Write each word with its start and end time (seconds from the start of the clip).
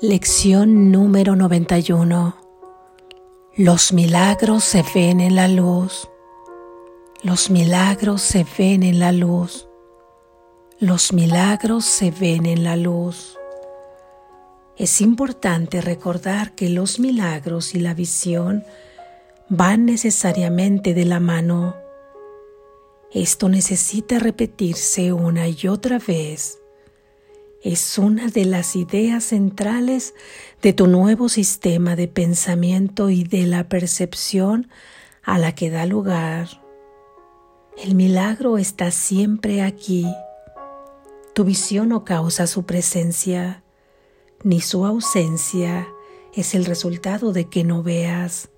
Lección 0.00 0.90
número 0.90 1.36
91. 1.36 2.36
Los 3.56 3.92
milagros 3.92 4.64
se 4.64 4.84
ven 4.94 5.20
en 5.20 5.36
la 5.36 5.46
luz. 5.46 6.08
Los 7.22 7.50
milagros 7.50 8.20
se 8.20 8.44
ven 8.58 8.82
en 8.82 8.98
la 8.98 9.12
luz. 9.12 9.68
Los 10.80 11.12
milagros 11.12 11.84
se 11.84 12.10
ven 12.10 12.46
en 12.46 12.64
la 12.64 12.74
luz. 12.74 13.38
Es 14.76 15.00
importante 15.00 15.80
recordar 15.80 16.56
que 16.56 16.68
los 16.68 16.98
milagros 16.98 17.76
y 17.76 17.78
la 17.78 17.94
visión 17.94 18.64
van 19.48 19.84
necesariamente 19.84 20.94
de 20.94 21.04
la 21.04 21.20
mano. 21.20 21.76
Esto 23.12 23.48
necesita 23.48 24.18
repetirse 24.18 25.12
una 25.12 25.46
y 25.46 25.68
otra 25.68 25.98
vez 25.98 26.61
es 27.62 27.96
una 27.96 28.26
de 28.26 28.44
las 28.44 28.74
ideas 28.74 29.24
centrales 29.24 30.14
de 30.62 30.72
tu 30.72 30.88
nuevo 30.88 31.28
sistema 31.28 31.94
de 31.94 32.08
pensamiento 32.08 33.08
y 33.08 33.22
de 33.22 33.46
la 33.46 33.68
percepción 33.68 34.68
a 35.22 35.38
la 35.38 35.54
que 35.54 35.70
da 35.70 35.86
lugar. 35.86 36.48
El 37.78 37.94
milagro 37.94 38.58
está 38.58 38.90
siempre 38.90 39.62
aquí. 39.62 40.06
Tu 41.34 41.44
visión 41.44 41.90
no 41.90 42.04
causa 42.04 42.48
su 42.48 42.64
presencia, 42.64 43.62
ni 44.42 44.60
su 44.60 44.84
ausencia 44.84 45.86
es 46.34 46.56
el 46.56 46.64
resultado 46.64 47.32
de 47.32 47.48
que 47.48 47.62
no 47.62 47.84
veas. 47.84 48.50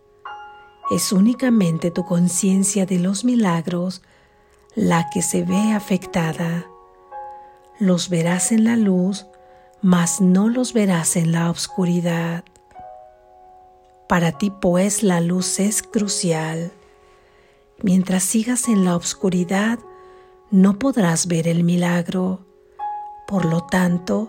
Es 0.91 1.13
únicamente 1.13 1.91
tu 1.91 2.05
conciencia 2.05 2.87
de 2.87 2.99
los 2.99 3.25
milagros 3.25 4.03
la 4.75 5.09
que 5.13 5.21
se 5.23 5.45
ve 5.45 5.73
afectada 5.73 6.67
los 7.79 8.09
verás 8.09 8.53
en 8.53 8.65
la 8.65 8.77
luz, 8.77 9.27
mas 9.83 10.21
no 10.21 10.49
los 10.49 10.73
verás 10.73 11.17
en 11.17 11.33
la 11.33 11.51
oscuridad. 11.51 12.45
Para 14.09 14.33
ti 14.33 14.51
pues 14.51 15.03
la 15.03 15.21
luz 15.21 15.61
es 15.61 15.83
crucial. 15.83 16.73
Mientras 17.83 18.23
sigas 18.23 18.69
en 18.69 18.85
la 18.85 18.97
oscuridad, 18.97 19.79
no 20.51 20.79
podrás 20.79 21.27
ver 21.27 21.49
el 21.49 21.65
milagro. 21.65 22.47
Por 23.27 23.45
lo 23.45 23.63
tanto, 23.63 24.29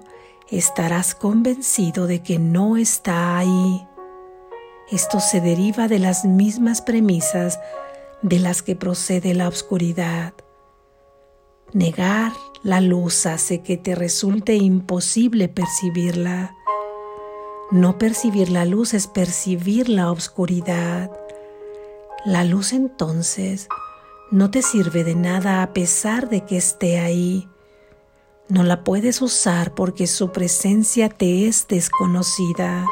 estarás 0.49 1.13
convencido 1.13 2.07
de 2.07 2.23
que 2.23 2.39
no 2.39 2.77
está 2.77 3.37
ahí. 3.37 3.85
Esto 4.91 5.19
se 5.19 5.41
deriva 5.41 5.87
de 5.87 5.99
las 5.99 6.25
mismas 6.25 6.81
premisas 6.81 7.59
de 8.21 8.39
las 8.39 8.61
que 8.61 8.75
procede 8.75 9.33
la 9.33 9.47
oscuridad. 9.47 10.33
Negar 11.75 12.31
la 12.63 12.79
luz 12.79 13.25
hace 13.25 13.61
que 13.61 13.75
te 13.75 13.95
resulte 13.95 14.55
imposible 14.55 15.49
percibirla. 15.49 16.55
No 17.69 17.97
percibir 17.97 18.49
la 18.49 18.63
luz 18.63 18.93
es 18.93 19.07
percibir 19.07 19.89
la 19.89 20.09
oscuridad. 20.09 21.11
La 22.23 22.45
luz 22.45 22.71
entonces 22.71 23.67
no 24.31 24.51
te 24.51 24.61
sirve 24.61 25.03
de 25.03 25.15
nada 25.15 25.63
a 25.63 25.73
pesar 25.73 26.29
de 26.29 26.45
que 26.45 26.55
esté 26.55 26.97
ahí. 26.97 27.49
No 28.47 28.63
la 28.63 28.85
puedes 28.85 29.21
usar 29.21 29.75
porque 29.75 30.07
su 30.07 30.31
presencia 30.31 31.09
te 31.09 31.45
es 31.45 31.67
desconocida. 31.67 32.85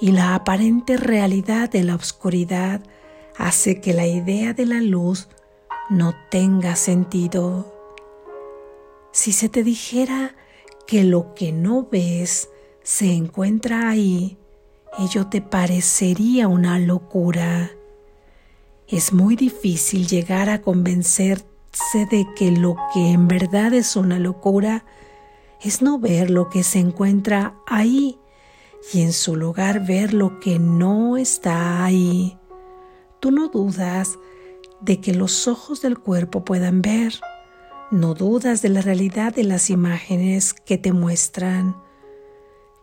Y 0.00 0.10
la 0.10 0.34
aparente 0.34 0.96
realidad 0.96 1.70
de 1.70 1.84
la 1.84 1.94
oscuridad 1.94 2.80
hace 3.38 3.80
que 3.80 3.94
la 3.94 4.08
idea 4.08 4.52
de 4.52 4.66
la 4.66 4.80
luz 4.80 5.28
no 5.88 6.14
tenga 6.30 6.76
sentido. 6.76 7.72
Si 9.12 9.32
se 9.32 9.48
te 9.48 9.62
dijera 9.62 10.34
que 10.86 11.04
lo 11.04 11.34
que 11.34 11.52
no 11.52 11.88
ves 11.90 12.50
se 12.82 13.12
encuentra 13.12 13.88
ahí, 13.88 14.36
ello 14.98 15.26
te 15.28 15.40
parecería 15.40 16.48
una 16.48 16.78
locura. 16.78 17.70
Es 18.88 19.12
muy 19.12 19.36
difícil 19.36 20.06
llegar 20.06 20.48
a 20.48 20.62
convencerse 20.62 21.46
de 22.10 22.26
que 22.36 22.50
lo 22.50 22.76
que 22.92 23.10
en 23.10 23.28
verdad 23.28 23.74
es 23.74 23.96
una 23.96 24.18
locura 24.18 24.84
es 25.62 25.82
no 25.82 25.98
ver 25.98 26.30
lo 26.30 26.48
que 26.48 26.62
se 26.62 26.78
encuentra 26.78 27.56
ahí 27.66 28.18
y 28.92 29.02
en 29.02 29.12
su 29.12 29.36
lugar 29.36 29.84
ver 29.84 30.14
lo 30.14 30.38
que 30.40 30.58
no 30.58 31.16
está 31.16 31.84
ahí. 31.84 32.38
Tú 33.20 33.30
no 33.30 33.48
dudas 33.48 34.18
de 34.80 35.00
que 35.00 35.14
los 35.14 35.48
ojos 35.48 35.80
del 35.82 35.98
cuerpo 35.98 36.44
puedan 36.44 36.82
ver. 36.82 37.14
No 37.90 38.14
dudas 38.14 38.62
de 38.62 38.68
la 38.68 38.80
realidad 38.80 39.34
de 39.34 39.44
las 39.44 39.70
imágenes 39.70 40.54
que 40.54 40.78
te 40.78 40.92
muestran. 40.92 41.76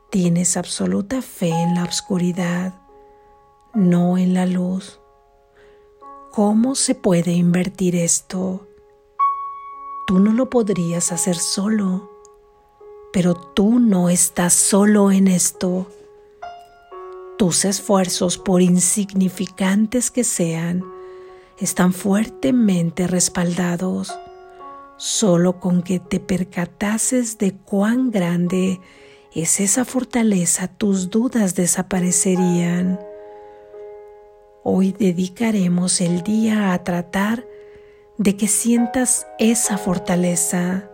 Tienes 0.09 0.57
absoluta 0.57 1.21
fe 1.21 1.49
en 1.49 1.75
la 1.75 1.83
oscuridad, 1.83 2.81
no 3.73 4.17
en 4.17 4.33
la 4.33 4.45
luz. 4.45 4.99
¿Cómo 6.31 6.75
se 6.75 6.95
puede 6.95 7.31
invertir 7.31 7.95
esto? 7.95 8.67
Tú 10.07 10.19
no 10.19 10.31
lo 10.33 10.49
podrías 10.49 11.11
hacer 11.11 11.35
solo, 11.35 12.09
pero 13.11 13.35
tú 13.35 13.79
no 13.79 14.09
estás 14.09 14.53
solo 14.53 15.11
en 15.11 15.27
esto. 15.27 15.87
Tus 17.37 17.65
esfuerzos, 17.65 18.37
por 18.37 18.61
insignificantes 18.61 20.11
que 20.11 20.23
sean, 20.23 20.92
están 21.59 21.93
fuertemente 21.93 23.07
respaldados. 23.07 24.17
Solo 24.97 25.59
con 25.59 25.81
que 25.81 25.99
te 25.99 26.19
percatases 26.19 27.37
de 27.37 27.53
cuán 27.53 28.11
grande 28.11 28.79
es 29.33 29.59
esa 29.59 29.85
fortaleza, 29.85 30.67
tus 30.67 31.09
dudas 31.09 31.55
desaparecerían. 31.55 32.99
Hoy 34.63 34.93
dedicaremos 34.97 35.99
el 36.01 36.21
día 36.21 36.73
a 36.73 36.83
tratar 36.83 37.45
de 38.17 38.37
que 38.37 38.47
sientas 38.47 39.27
esa 39.39 39.77
fortaleza. 39.77 40.89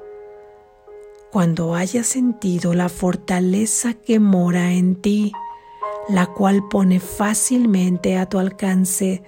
Cuando 1.31 1.75
hayas 1.75 2.07
sentido 2.07 2.73
la 2.73 2.89
fortaleza 2.89 3.93
que 3.93 4.19
mora 4.19 4.71
en 4.71 4.95
ti, 4.95 5.33
la 6.07 6.25
cual 6.27 6.63
pone 6.69 6.99
fácilmente 6.99 8.17
a 8.17 8.27
tu 8.27 8.39
alcance 8.39 9.21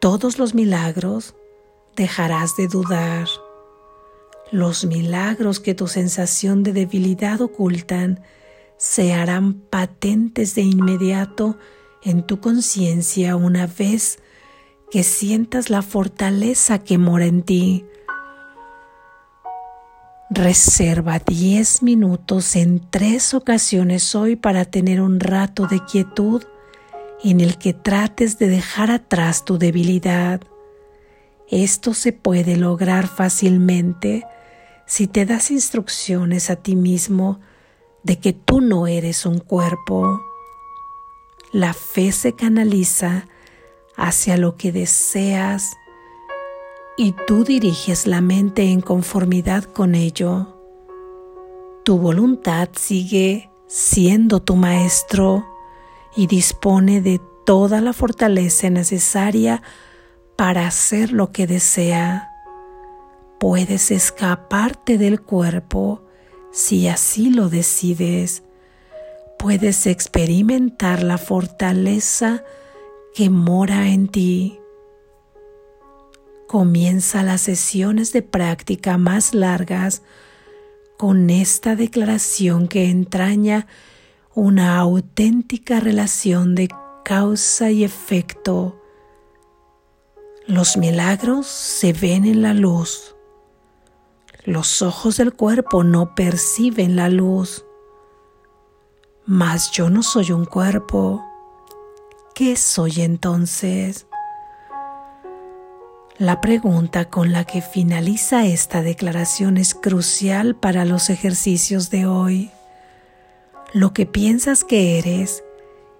todos 0.00 0.38
los 0.38 0.54
milagros, 0.54 1.34
dejarás 1.96 2.56
de 2.56 2.68
dudar. 2.68 3.28
Los 4.50 4.84
milagros 4.84 5.60
que 5.60 5.74
tu 5.74 5.88
sensación 5.88 6.62
de 6.62 6.72
debilidad 6.72 7.40
ocultan 7.40 8.20
se 8.76 9.12
harán 9.12 9.54
patentes 9.54 10.54
de 10.54 10.62
inmediato 10.62 11.58
en 12.02 12.22
tu 12.22 12.40
conciencia 12.40 13.36
una 13.36 13.66
vez 13.66 14.20
que 14.90 15.02
sientas 15.02 15.68
la 15.68 15.82
fortaleza 15.82 16.78
que 16.78 16.96
mora 16.96 17.26
en 17.26 17.42
ti. 17.42 17.84
Reserva 20.30 21.18
10 21.18 21.82
minutos 21.82 22.54
en 22.54 22.88
tres 22.90 23.34
ocasiones 23.34 24.14
hoy 24.14 24.36
para 24.36 24.64
tener 24.64 25.00
un 25.00 25.20
rato 25.20 25.66
de 25.66 25.80
quietud 25.84 26.44
en 27.24 27.40
el 27.40 27.58
que 27.58 27.74
trates 27.74 28.38
de 28.38 28.48
dejar 28.48 28.90
atrás 28.90 29.44
tu 29.44 29.58
debilidad. 29.58 30.40
Esto 31.48 31.94
se 31.94 32.12
puede 32.12 32.56
lograr 32.56 33.08
fácilmente 33.08 34.24
si 34.86 35.06
te 35.06 35.26
das 35.26 35.50
instrucciones 35.50 36.50
a 36.50 36.56
ti 36.56 36.76
mismo 36.76 37.40
de 38.02 38.18
que 38.18 38.32
tú 38.32 38.60
no 38.60 38.86
eres 38.86 39.26
un 39.26 39.38
cuerpo. 39.38 40.22
La 41.52 41.72
fe 41.72 42.12
se 42.12 42.34
canaliza 42.34 43.26
hacia 43.96 44.36
lo 44.36 44.56
que 44.56 44.72
deseas 44.72 45.72
y 46.96 47.14
tú 47.26 47.44
diriges 47.44 48.06
la 48.06 48.20
mente 48.20 48.70
en 48.70 48.80
conformidad 48.80 49.64
con 49.64 49.94
ello. 49.94 50.54
Tu 51.84 51.98
voluntad 51.98 52.68
sigue 52.74 53.50
siendo 53.66 54.40
tu 54.40 54.56
maestro 54.56 55.46
y 56.18 56.26
dispone 56.26 57.00
de 57.00 57.20
toda 57.46 57.80
la 57.80 57.92
fortaleza 57.92 58.68
necesaria 58.70 59.62
para 60.36 60.66
hacer 60.66 61.12
lo 61.12 61.30
que 61.30 61.46
desea. 61.46 62.32
Puedes 63.38 63.92
escaparte 63.92 64.98
del 64.98 65.20
cuerpo 65.22 66.02
si 66.50 66.88
así 66.88 67.30
lo 67.30 67.48
decides. 67.48 68.42
Puedes 69.38 69.86
experimentar 69.86 71.04
la 71.04 71.18
fortaleza 71.18 72.42
que 73.14 73.30
mora 73.30 73.86
en 73.86 74.08
ti. 74.08 74.58
Comienza 76.48 77.22
las 77.22 77.42
sesiones 77.42 78.12
de 78.12 78.22
práctica 78.22 78.98
más 78.98 79.34
largas 79.34 80.02
con 80.96 81.30
esta 81.30 81.76
declaración 81.76 82.66
que 82.66 82.90
entraña 82.90 83.68
una 84.38 84.78
auténtica 84.78 85.80
relación 85.80 86.54
de 86.54 86.68
causa 87.04 87.72
y 87.72 87.82
efecto. 87.82 88.80
Los 90.46 90.76
milagros 90.76 91.48
se 91.48 91.92
ven 91.92 92.24
en 92.24 92.42
la 92.42 92.54
luz. 92.54 93.16
Los 94.44 94.80
ojos 94.80 95.16
del 95.16 95.32
cuerpo 95.32 95.82
no 95.82 96.14
perciben 96.14 96.94
la 96.94 97.08
luz. 97.08 97.64
Mas 99.26 99.72
yo 99.72 99.90
no 99.90 100.04
soy 100.04 100.30
un 100.30 100.44
cuerpo. 100.44 101.20
¿Qué 102.32 102.54
soy 102.54 103.00
entonces? 103.00 104.06
La 106.16 106.40
pregunta 106.40 107.10
con 107.10 107.32
la 107.32 107.42
que 107.42 107.60
finaliza 107.60 108.46
esta 108.46 108.82
declaración 108.82 109.56
es 109.56 109.74
crucial 109.74 110.54
para 110.54 110.84
los 110.84 111.10
ejercicios 111.10 111.90
de 111.90 112.06
hoy. 112.06 112.52
Lo 113.72 113.92
que 113.92 114.06
piensas 114.06 114.64
que 114.64 114.98
eres 114.98 115.44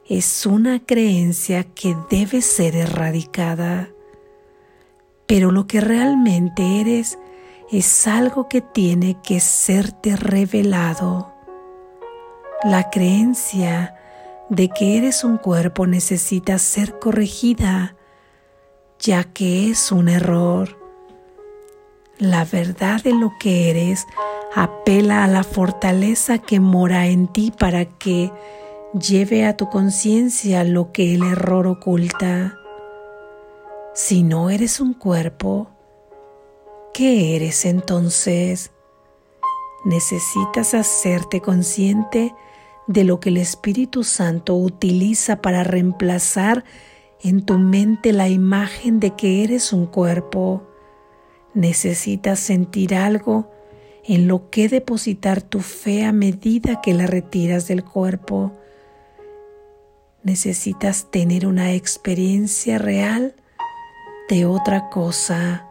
es 0.08 0.46
una 0.46 0.80
creencia 0.84 1.64
que 1.64 1.96
debe 2.08 2.40
ser 2.40 2.74
erradicada, 2.74 3.90
pero 5.26 5.50
lo 5.50 5.66
que 5.66 5.80
realmente 5.80 6.80
eres 6.80 7.18
es 7.70 8.06
algo 8.06 8.48
que 8.48 8.62
tiene 8.62 9.18
que 9.22 9.40
serte 9.40 10.16
revelado. 10.16 11.34
La 12.64 12.88
creencia 12.88 13.94
de 14.48 14.70
que 14.70 14.96
eres 14.96 15.22
un 15.22 15.36
cuerpo 15.36 15.86
necesita 15.86 16.58
ser 16.58 16.98
corregida 16.98 17.94
ya 18.98 19.24
que 19.24 19.70
es 19.70 19.92
un 19.92 20.08
error. 20.08 20.77
La 22.18 22.44
verdad 22.44 23.02
de 23.02 23.12
lo 23.12 23.32
que 23.38 23.70
eres 23.70 24.06
apela 24.54 25.24
a 25.24 25.28
la 25.28 25.44
fortaleza 25.44 26.38
que 26.38 26.58
mora 26.58 27.06
en 27.06 27.28
ti 27.28 27.52
para 27.56 27.84
que 27.84 28.32
lleve 28.92 29.46
a 29.46 29.56
tu 29.56 29.68
conciencia 29.68 30.64
lo 30.64 30.90
que 30.90 31.14
el 31.14 31.22
error 31.22 31.66
oculta. 31.66 32.58
Si 33.94 34.22
no 34.22 34.50
eres 34.50 34.80
un 34.80 34.94
cuerpo, 34.94 35.70
¿qué 36.92 37.36
eres 37.36 37.64
entonces? 37.64 38.72
Necesitas 39.84 40.74
hacerte 40.74 41.40
consciente 41.40 42.34
de 42.88 43.04
lo 43.04 43.20
que 43.20 43.28
el 43.28 43.36
Espíritu 43.36 44.02
Santo 44.02 44.56
utiliza 44.56 45.40
para 45.40 45.62
reemplazar 45.62 46.64
en 47.22 47.44
tu 47.44 47.58
mente 47.58 48.12
la 48.12 48.28
imagen 48.28 48.98
de 48.98 49.14
que 49.14 49.44
eres 49.44 49.72
un 49.72 49.86
cuerpo. 49.86 50.62
Necesitas 51.58 52.38
sentir 52.38 52.94
algo 52.94 53.50
en 54.04 54.28
lo 54.28 54.48
que 54.48 54.68
depositar 54.68 55.42
tu 55.42 55.58
fe 55.58 56.04
a 56.04 56.12
medida 56.12 56.80
que 56.80 56.94
la 56.94 57.08
retiras 57.08 57.66
del 57.66 57.82
cuerpo. 57.82 58.52
Necesitas 60.22 61.10
tener 61.10 61.48
una 61.48 61.72
experiencia 61.72 62.78
real 62.78 63.34
de 64.28 64.46
otra 64.46 64.88
cosa, 64.88 65.66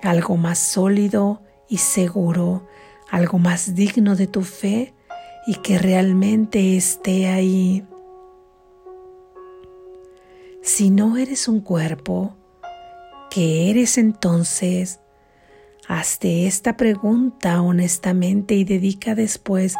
algo 0.00 0.38
más 0.38 0.58
sólido 0.58 1.42
y 1.68 1.76
seguro, 1.76 2.66
algo 3.10 3.38
más 3.38 3.74
digno 3.74 4.16
de 4.16 4.26
tu 4.26 4.40
fe 4.40 4.94
y 5.46 5.56
que 5.56 5.76
realmente 5.76 6.78
esté 6.78 7.28
ahí. 7.28 7.84
Si 10.62 10.88
no 10.88 11.18
eres 11.18 11.46
un 11.46 11.60
cuerpo, 11.60 12.36
¿qué 13.30 13.68
eres 13.68 13.98
entonces? 13.98 14.98
Hazte 15.92 16.46
esta 16.46 16.76
pregunta 16.76 17.60
honestamente 17.60 18.54
y 18.54 18.62
dedica 18.62 19.16
después 19.16 19.74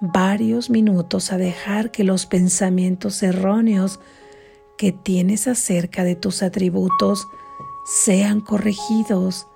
varios 0.00 0.70
minutos 0.70 1.30
a 1.30 1.36
dejar 1.36 1.90
que 1.90 2.04
los 2.04 2.24
pensamientos 2.24 3.22
erróneos 3.22 4.00
que 4.78 4.92
tienes 4.92 5.46
acerca 5.46 6.04
de 6.04 6.16
tus 6.16 6.42
atributos 6.42 7.28
sean 7.84 8.40
corregidos, 8.40 9.46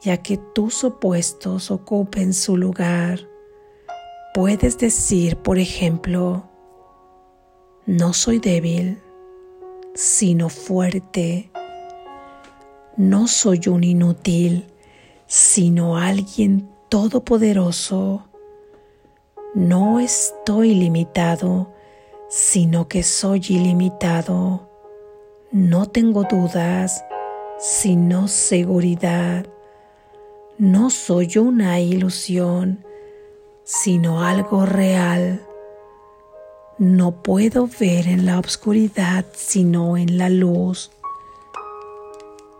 ya 0.00 0.16
que 0.16 0.38
tus 0.38 0.82
opuestos 0.82 1.70
ocupen 1.70 2.32
su 2.32 2.56
lugar. 2.56 3.20
Puedes 4.32 4.78
decir, 4.78 5.36
por 5.36 5.58
ejemplo, 5.58 6.48
no 7.84 8.14
soy 8.14 8.38
débil 8.38 8.98
sino 9.94 10.48
fuerte. 10.48 11.50
No 12.96 13.28
soy 13.28 13.60
un 13.68 13.84
inútil, 13.84 14.71
sino 15.32 15.96
alguien 15.96 16.68
todopoderoso. 16.90 18.26
No 19.54 19.98
estoy 19.98 20.74
limitado, 20.74 21.72
sino 22.28 22.86
que 22.86 23.02
soy 23.02 23.40
ilimitado. 23.48 24.68
No 25.50 25.86
tengo 25.86 26.24
dudas, 26.24 27.02
sino 27.58 28.28
seguridad. 28.28 29.46
No 30.58 30.90
soy 30.90 31.38
una 31.38 31.80
ilusión, 31.80 32.84
sino 33.64 34.22
algo 34.22 34.66
real. 34.66 35.40
No 36.76 37.22
puedo 37.22 37.70
ver 37.80 38.06
en 38.06 38.26
la 38.26 38.38
oscuridad 38.38 39.24
sino 39.32 39.96
en 39.96 40.18
la 40.18 40.28
luz. 40.28 40.90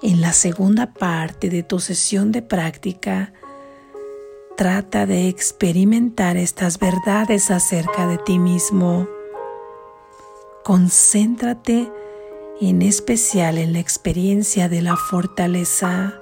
En 0.02 0.20
la 0.20 0.32
segunda 0.32 0.94
parte 0.94 1.48
de 1.48 1.62
tu 1.62 1.78
sesión 1.78 2.32
de 2.32 2.42
práctica, 2.42 3.32
trata 4.56 5.06
de 5.06 5.28
experimentar 5.28 6.36
estas 6.36 6.80
verdades 6.80 7.52
acerca 7.52 8.06
de 8.06 8.18
ti 8.18 8.38
mismo. 8.38 9.08
Concéntrate 10.64 11.90
en 12.60 12.82
especial 12.82 13.58
en 13.58 13.72
la 13.72 13.78
experiencia 13.80 14.68
de 14.68 14.82
la 14.82 14.96
fortaleza. 14.96 16.18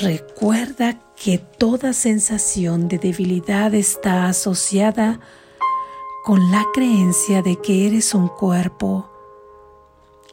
Recuerda 0.00 0.98
que 1.16 1.38
toda 1.38 1.92
sensación 1.92 2.88
de 2.88 2.98
debilidad 2.98 3.74
está 3.74 4.26
asociada 4.26 5.20
con 6.24 6.50
la 6.50 6.64
creencia 6.72 7.42
de 7.42 7.56
que 7.56 7.86
eres 7.86 8.14
un 8.14 8.28
cuerpo, 8.28 9.09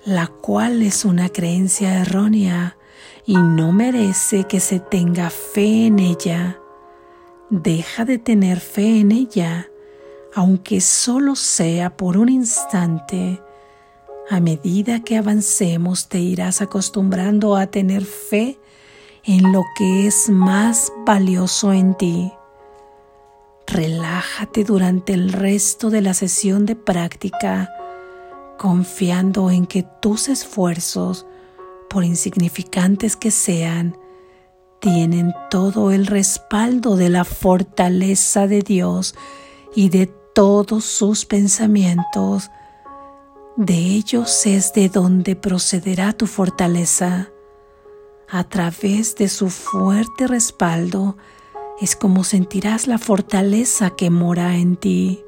la 0.06 0.28
cual 0.28 0.82
es 0.82 1.06
una 1.06 1.30
creencia 1.30 2.02
errónea 2.02 2.78
y 3.26 3.36
no 3.36 3.72
merece 3.72 4.46
que 4.46 4.60
se 4.60 4.80
tenga 4.80 5.30
fe 5.30 5.88
en 5.88 6.00
ella. 6.00 6.60
Deja 7.50 8.06
de 8.06 8.18
tener 8.18 8.60
fe 8.60 9.00
en 9.00 9.12
ella, 9.12 9.70
aunque 10.34 10.82
solo 10.82 11.36
sea 11.36 11.98
por 11.98 12.18
un 12.18 12.30
instante. 12.30 13.42
A 14.30 14.40
medida 14.40 15.02
que 15.02 15.18
avancemos 15.18 16.10
te 16.10 16.20
irás 16.20 16.62
acostumbrando 16.62 17.56
a 17.56 17.68
tener 17.68 18.06
fe 18.06 18.60
en 19.24 19.52
lo 19.52 19.64
que 19.78 20.08
es 20.08 20.30
más 20.30 20.92
valioso 21.06 21.74
en 21.74 21.96
ti. 21.96 22.32
Relájate 23.68 24.63
durante 24.63 25.13
el 25.13 25.34
resto 25.34 25.89
de 25.89 26.01
la 26.01 26.13
sesión 26.13 26.66
de 26.66 26.77
práctica, 26.77 27.70
confiando 28.58 29.50
en 29.50 29.66
que 29.66 29.86
tus 30.02 30.28
esfuerzos, 30.28 31.26
por 31.90 32.04
insignificantes 32.04 33.16
que 33.16 33.32
sean, 33.32 33.98
tienen 34.80 35.34
todo 35.50 35.92
el 35.92 36.06
respaldo 36.06 36.96
de 36.96 37.10
la 37.10 37.24
fortaleza 37.24 38.48
de 38.48 38.62
Dios 38.62 39.16
y 39.76 39.90
de 39.90 40.08
todos 40.08 40.86
sus 40.86 41.26
pensamientos. 41.26 42.50
De 43.56 43.74
ellos 43.74 44.46
es 44.46 44.74
de 44.74 44.90
donde 44.90 45.36
procederá 45.36 46.14
tu 46.14 46.28
fortaleza. 46.28 47.32
A 48.30 48.44
través 48.44 49.16
de 49.16 49.30
su 49.30 49.50
fuerte 49.50 50.28
respaldo, 50.28 51.18
es 51.80 51.96
como 51.96 52.24
sentirás 52.24 52.88
la 52.88 52.98
fortaleza 52.98 53.92
que 53.92 54.10
mora 54.10 54.58
en 54.58 54.76
ti. 54.76 55.24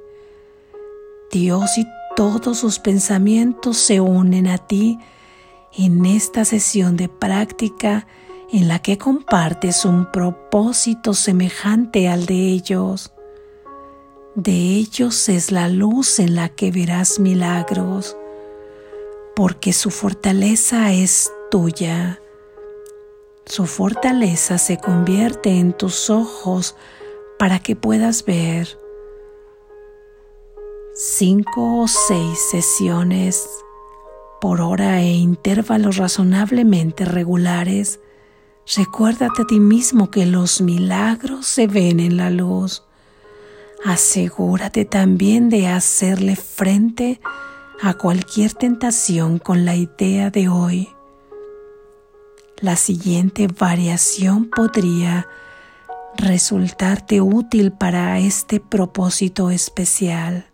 Dios 1.31 1.77
y 1.77 1.85
todos 2.19 2.57
sus 2.57 2.79
pensamientos 2.79 3.77
se 3.77 4.01
unen 4.01 4.45
a 4.47 4.57
ti 4.57 4.99
en 5.71 6.05
esta 6.05 6.43
sesión 6.43 6.97
de 6.97 7.07
práctica 7.07 8.07
en 8.51 8.67
la 8.67 8.79
que 8.79 8.97
compartes 8.97 9.85
un 9.85 10.11
propósito 10.11 11.13
semejante 11.13 12.09
al 12.09 12.25
de 12.25 12.49
ellos. 12.49 13.13
De 14.35 14.51
ellos 14.51 15.29
es 15.29 15.49
la 15.53 15.69
luz 15.69 16.19
en 16.19 16.35
la 16.35 16.49
que 16.49 16.71
verás 16.71 17.21
milagros, 17.21 18.17
porque 19.33 19.71
su 19.71 19.89
fortaleza 19.89 20.91
es 20.91 21.31
tuya 21.49 22.19
su 23.45 23.65
fortaleza 23.65 24.59
se 24.59 24.77
convierte 24.77 25.57
en 25.57 25.73
tus 25.73 26.11
ojos 26.11 26.75
para 27.39 27.57
que 27.57 27.75
puedas 27.75 28.23
ver. 28.23 28.78
Cinco 31.01 31.77
o 31.77 31.87
seis 31.87 32.37
sesiones 32.51 33.47
por 34.41 34.59
hora 34.59 34.99
e 34.99 35.13
intervalos 35.13 35.95
razonablemente 35.95 37.05
regulares. 37.05 38.01
Recuérdate 38.75 39.43
a 39.43 39.47
ti 39.47 39.61
mismo 39.61 40.11
que 40.11 40.25
los 40.25 40.59
milagros 40.59 41.47
se 41.47 41.67
ven 41.67 42.01
en 42.01 42.17
la 42.17 42.29
luz. 42.29 42.83
Asegúrate 43.85 44.83
también 44.83 45.47
de 45.47 45.67
hacerle 45.67 46.35
frente 46.35 47.21
a 47.81 47.93
cualquier 47.93 48.53
tentación 48.53 49.39
con 49.39 49.63
la 49.63 49.77
idea 49.77 50.29
de 50.31 50.49
hoy. 50.49 50.89
La 52.57 52.75
siguiente 52.75 53.47
variación 53.47 54.49
podría 54.49 55.29
resultarte 56.17 57.21
útil 57.21 57.71
para 57.71 58.19
este 58.19 58.59
propósito 58.59 59.49
especial. 59.49 60.48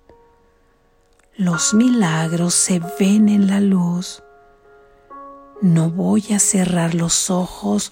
Los 1.38 1.74
milagros 1.74 2.54
se 2.54 2.82
ven 2.98 3.28
en 3.28 3.48
la 3.48 3.60
luz. 3.60 4.24
No 5.62 5.90
voy 5.90 6.32
a 6.34 6.40
cerrar 6.40 6.96
los 6.96 7.30
ojos 7.30 7.92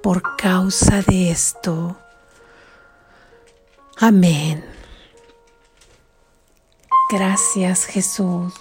por 0.00 0.36
causa 0.36 1.02
de 1.02 1.32
esto. 1.32 1.96
Amén. 3.96 4.64
Gracias 7.10 7.84
Jesús. 7.84 8.54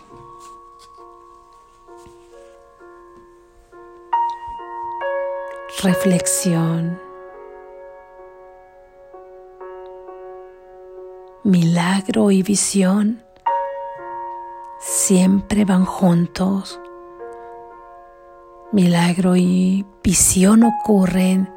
Reflexión. 5.84 7.00
Milagro 11.44 12.32
y 12.32 12.42
visión 12.42 13.27
siempre 14.80 15.66
van 15.66 15.86
juntos. 15.86 16.80
Milagro 18.72 19.36
y 19.36 19.86
visión 20.04 20.64
ocurren 20.64 21.50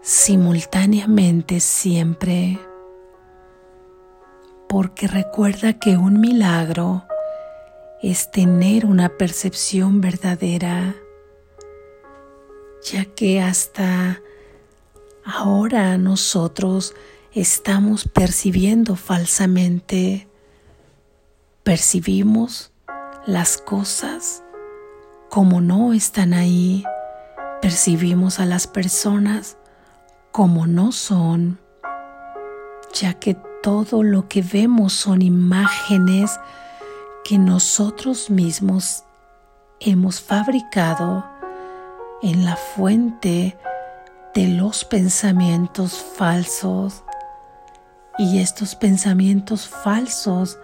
simultáneamente 0.00 1.60
siempre. 1.60 2.58
Porque 4.68 5.06
recuerda 5.06 5.78
que 5.78 5.96
un 5.96 6.20
milagro 6.20 7.04
es 8.02 8.30
tener 8.30 8.86
una 8.86 9.08
percepción 9.08 10.00
verdadera 10.00 10.94
ya 12.82 13.04
que 13.04 13.40
hasta 13.40 14.22
ahora 15.24 15.98
nosotros 15.98 16.94
estamos 17.32 18.08
percibiendo 18.08 18.96
falsamente, 18.96 20.27
percibimos 21.68 22.72
las 23.26 23.58
cosas 23.58 24.42
como 25.28 25.60
no 25.60 25.92
están 25.92 26.32
ahí, 26.32 26.82
percibimos 27.60 28.40
a 28.40 28.46
las 28.46 28.66
personas 28.66 29.58
como 30.32 30.66
no 30.66 30.92
son, 30.92 31.60
ya 32.94 33.12
que 33.12 33.36
todo 33.62 34.02
lo 34.02 34.28
que 34.28 34.40
vemos 34.40 34.94
son 34.94 35.20
imágenes 35.20 36.40
que 37.22 37.36
nosotros 37.36 38.30
mismos 38.30 39.04
hemos 39.78 40.22
fabricado 40.22 41.26
en 42.22 42.46
la 42.46 42.56
fuente 42.56 43.58
de 44.34 44.48
los 44.48 44.86
pensamientos 44.86 46.02
falsos. 46.16 47.04
Y 48.16 48.38
estos 48.38 48.74
pensamientos 48.74 49.68
falsos 49.68 50.58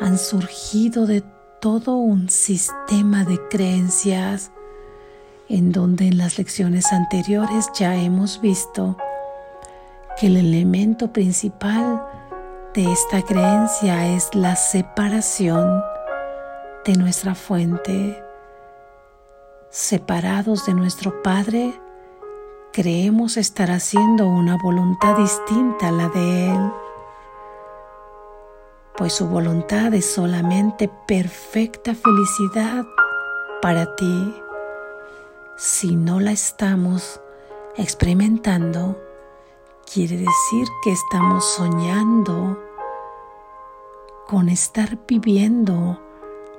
han 0.00 0.18
surgido 0.18 1.06
de 1.06 1.22
todo 1.60 1.96
un 1.96 2.28
sistema 2.28 3.24
de 3.24 3.40
creencias 3.48 4.50
en 5.48 5.72
donde 5.72 6.08
en 6.08 6.18
las 6.18 6.38
lecciones 6.38 6.92
anteriores 6.92 7.70
ya 7.74 7.94
hemos 7.96 8.40
visto 8.40 8.96
que 10.18 10.26
el 10.28 10.36
elemento 10.36 11.12
principal 11.12 12.04
de 12.74 12.90
esta 12.90 13.22
creencia 13.22 14.08
es 14.14 14.34
la 14.34 14.56
separación 14.56 15.82
de 16.84 16.94
nuestra 16.94 17.34
fuente 17.34 18.24
separados 19.74 20.66
de 20.66 20.74
nuestro 20.74 21.20
Padre, 21.20 21.74
creemos 22.72 23.36
estar 23.36 23.72
haciendo 23.72 24.28
una 24.28 24.56
voluntad 24.56 25.16
distinta 25.16 25.88
a 25.88 25.90
la 25.90 26.08
de 26.10 26.52
Él, 26.52 26.72
pues 28.96 29.12
su 29.14 29.26
voluntad 29.26 29.92
es 29.94 30.06
solamente 30.06 30.88
perfecta 31.06 31.94
felicidad 31.94 32.86
para 33.60 33.96
ti. 33.96 34.34
Si 35.56 35.96
no 35.96 36.20
la 36.20 36.32
estamos 36.32 37.20
experimentando, 37.76 39.00
quiere 39.92 40.16
decir 40.16 40.68
que 40.82 40.92
estamos 40.92 41.44
soñando 41.44 42.62
con 44.28 44.48
estar 44.48 44.98
viviendo 45.06 46.00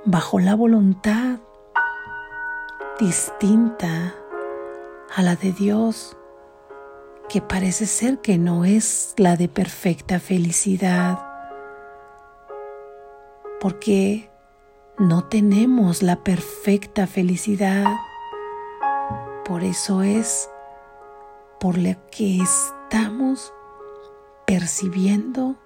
bajo 0.04 0.38
la 0.38 0.54
voluntad 0.54 1.38
distinta 3.00 4.14
a 5.14 5.22
la 5.22 5.36
de 5.36 5.52
Dios, 5.52 6.16
que 7.28 7.40
parece 7.40 7.86
ser 7.86 8.18
que 8.18 8.38
no 8.38 8.64
es 8.64 9.14
la 9.16 9.36
de 9.36 9.48
perfecta 9.48 10.20
felicidad, 10.20 11.25
porque 13.66 14.30
no 14.96 15.24
tenemos 15.24 16.00
la 16.00 16.22
perfecta 16.22 17.08
felicidad. 17.08 17.96
Por 19.44 19.64
eso 19.64 20.02
es 20.02 20.48
por 21.58 21.76
lo 21.76 21.96
que 22.12 22.38
estamos 22.40 23.52
percibiendo 24.46 25.56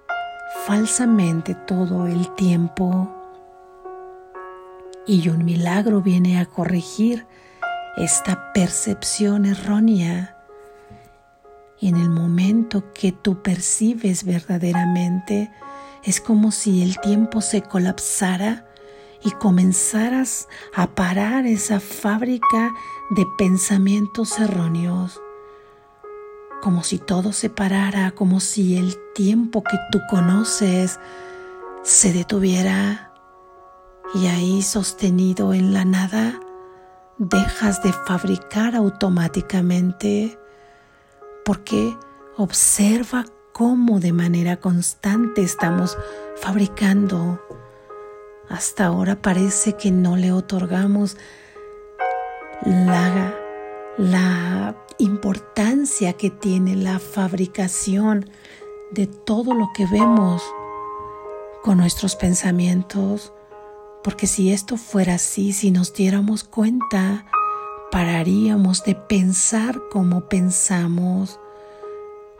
falsamente 0.65 1.53
todo 1.53 2.07
el 2.07 2.33
tiempo 2.33 3.07
y 5.05 5.29
un 5.29 5.45
milagro 5.45 6.01
viene 6.01 6.39
a 6.39 6.47
corregir 6.47 7.27
esta 7.97 8.51
percepción 8.51 9.45
errónea. 9.45 10.37
En 11.79 11.97
el 11.97 12.09
momento 12.09 12.83
que 12.93 13.11
tú 13.11 13.43
percibes 13.43 14.23
verdaderamente, 14.23 15.51
es 16.03 16.21
como 16.21 16.51
si 16.51 16.81
el 16.81 16.99
tiempo 16.99 17.41
se 17.41 17.61
colapsara 17.61 18.65
y 19.23 19.31
comenzaras 19.31 20.47
a 20.73 20.87
parar 20.87 21.45
esa 21.45 21.79
fábrica 21.79 22.73
de 23.11 23.25
pensamientos 23.37 24.39
erróneos. 24.39 25.21
Como 26.61 26.83
si 26.83 26.97
todo 26.97 27.33
se 27.33 27.49
parara, 27.49 28.11
como 28.11 28.39
si 28.39 28.77
el 28.77 28.95
tiempo 29.13 29.63
que 29.63 29.77
tú 29.91 29.99
conoces 30.09 30.99
se 31.83 32.13
detuviera 32.13 33.13
y 34.13 34.27
ahí 34.27 34.61
sostenido 34.61 35.53
en 35.53 35.73
la 35.73 35.85
nada, 35.85 36.39
dejas 37.17 37.83
de 37.83 37.93
fabricar 37.93 38.75
automáticamente 38.75 40.39
porque 41.45 41.95
observa 42.37 43.25
cómo 43.53 43.99
de 43.99 44.13
manera 44.13 44.59
constante 44.59 45.41
estamos 45.41 45.97
fabricando. 46.35 47.41
Hasta 48.49 48.85
ahora 48.85 49.21
parece 49.21 49.73
que 49.73 49.91
no 49.91 50.17
le 50.17 50.31
otorgamos 50.31 51.17
la, 52.65 53.33
la 53.97 54.75
importancia 54.97 56.13
que 56.13 56.29
tiene 56.29 56.75
la 56.75 56.99
fabricación 56.99 58.29
de 58.91 59.07
todo 59.07 59.53
lo 59.53 59.71
que 59.73 59.85
vemos 59.85 60.43
con 61.63 61.77
nuestros 61.77 62.15
pensamientos, 62.15 63.33
porque 64.03 64.27
si 64.27 64.51
esto 64.51 64.77
fuera 64.77 65.15
así, 65.15 65.53
si 65.53 65.71
nos 65.71 65.93
diéramos 65.93 66.43
cuenta, 66.43 67.25
pararíamos 67.91 68.83
de 68.83 68.95
pensar 68.95 69.79
como 69.91 70.27
pensamos. 70.27 71.40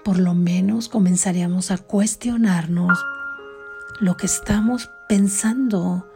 Por 0.03 0.17
lo 0.17 0.33
menos 0.33 0.89
comenzaríamos 0.89 1.69
a 1.71 1.77
cuestionarnos 1.77 3.05
lo 3.99 4.17
que 4.17 4.25
estamos 4.25 4.89
pensando 5.07 6.09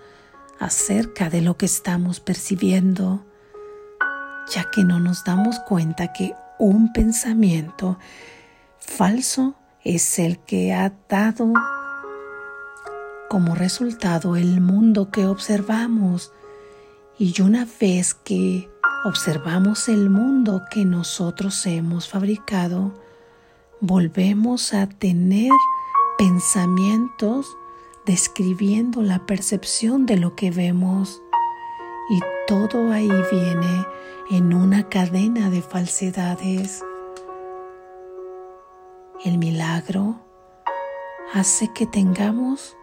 acerca 0.60 1.30
de 1.30 1.42
lo 1.42 1.56
que 1.58 1.68
estamos 1.68 2.20
percibiendo, 2.20 3.24
ya 4.52 4.72
que 4.72 4.84
no 4.84 5.00
nos 5.00 5.24
damos 5.24 5.60
cuenta 5.60 6.14
que 6.14 6.34
un 6.58 6.94
pensamiento 6.94 8.00
falso 8.80 9.56
es 9.84 10.18
el 10.18 10.40
que 10.40 10.74
ha 10.74 10.92
dado 11.08 11.54
como 13.30 13.54
resultado 13.54 14.36
el 14.36 14.62
mundo 14.62 15.12
que 15.12 15.28
observamos. 15.28 16.32
Y 17.20 17.40
una 17.42 17.68
vez 17.80 18.14
que 18.14 18.70
observamos 19.04 19.90
el 19.90 20.10
mundo 20.10 20.64
que 20.72 20.86
nosotros 20.86 21.66
hemos 21.68 22.10
fabricado, 22.10 23.05
volvemos 23.86 24.74
a 24.74 24.88
tener 24.88 25.52
pensamientos 26.18 27.58
describiendo 28.06 29.02
la 29.02 29.26
percepción 29.26 30.06
de 30.06 30.18
lo 30.18 30.36
que 30.36 30.52
vemos. 30.52 31.22
Y 32.10 32.20
todo 32.48 32.92
ahí 32.92 33.10
viene 33.32 33.86
en 34.32 34.54
una 34.54 34.90
cadena 34.90 35.50
de 35.50 35.62
falsedades. 35.62 36.84
El 39.24 39.38
milagro 39.38 40.20
hace 41.34 41.72
que 41.74 41.86
tengamos 41.86 42.78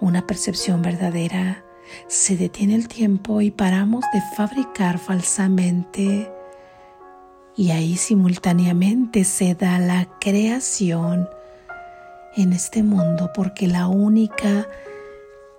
una 0.00 0.26
percepción 0.26 0.82
verdadera, 0.82 1.64
se 2.08 2.36
detiene 2.36 2.74
el 2.74 2.88
tiempo 2.88 3.40
y 3.40 3.50
paramos 3.50 4.04
de 4.12 4.20
fabricar 4.36 4.98
falsamente 4.98 6.30
Y 7.56 7.70
ahí 7.70 7.96
simultáneamente 7.96 9.24
se 9.24 9.54
da 9.54 9.78
la 9.78 10.08
creación 10.20 11.28
en 12.36 12.52
este 12.52 12.82
mundo 12.82 13.30
porque 13.34 13.68
la 13.68 13.86
única 13.86 14.68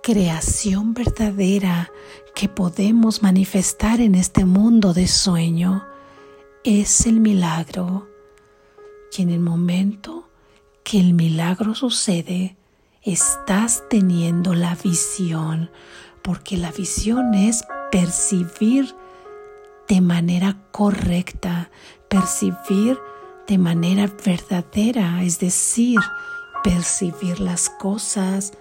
creación 0.02 0.92
verdadera 0.92 1.90
que 2.34 2.48
podemos 2.48 3.22
manifestar 3.22 4.00
en 4.00 4.14
este 4.14 4.44
mundo 4.44 4.92
de 4.92 5.08
sueño 5.08 5.84
es 6.64 7.06
el 7.06 7.18
milagro. 7.20 8.08
Y 9.16 9.22
en 9.22 9.30
el 9.30 9.40
momento 9.40 10.28
que 10.84 11.00
el 11.00 11.14
milagro 11.14 11.74
sucede, 11.74 12.56
estás 13.02 13.84
teniendo 13.88 14.52
la 14.54 14.74
visión, 14.74 15.70
porque 16.22 16.56
la 16.58 16.70
visión 16.72 17.34
es 17.34 17.64
percibir 17.90 18.94
de 19.88 20.00
manera 20.00 20.56
correcta, 20.72 21.70
percibir 22.08 22.98
de 23.46 23.58
manera 23.58 24.10
verdadera, 24.24 25.22
es 25.22 25.38
decir, 25.38 26.00
percibir 26.64 27.40
las 27.40 27.70
cosas 27.70 28.52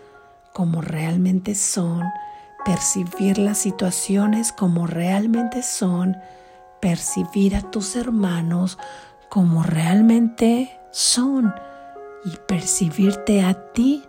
como 0.54 0.82
realmente 0.82 1.56
son, 1.56 2.04
percibir 2.64 3.38
las 3.38 3.58
situaciones 3.58 4.52
como 4.52 4.88
realmente 4.88 5.64
son, 5.64 6.16
percibir 6.82 7.56
a 7.56 7.62
tus 7.72 7.96
hermanos 7.96 8.78
como 9.30 9.64
realmente 9.64 10.80
son 10.92 11.54
y 12.26 12.38
percibirte 12.48 13.44
a 13.44 13.72
ti 13.74 14.04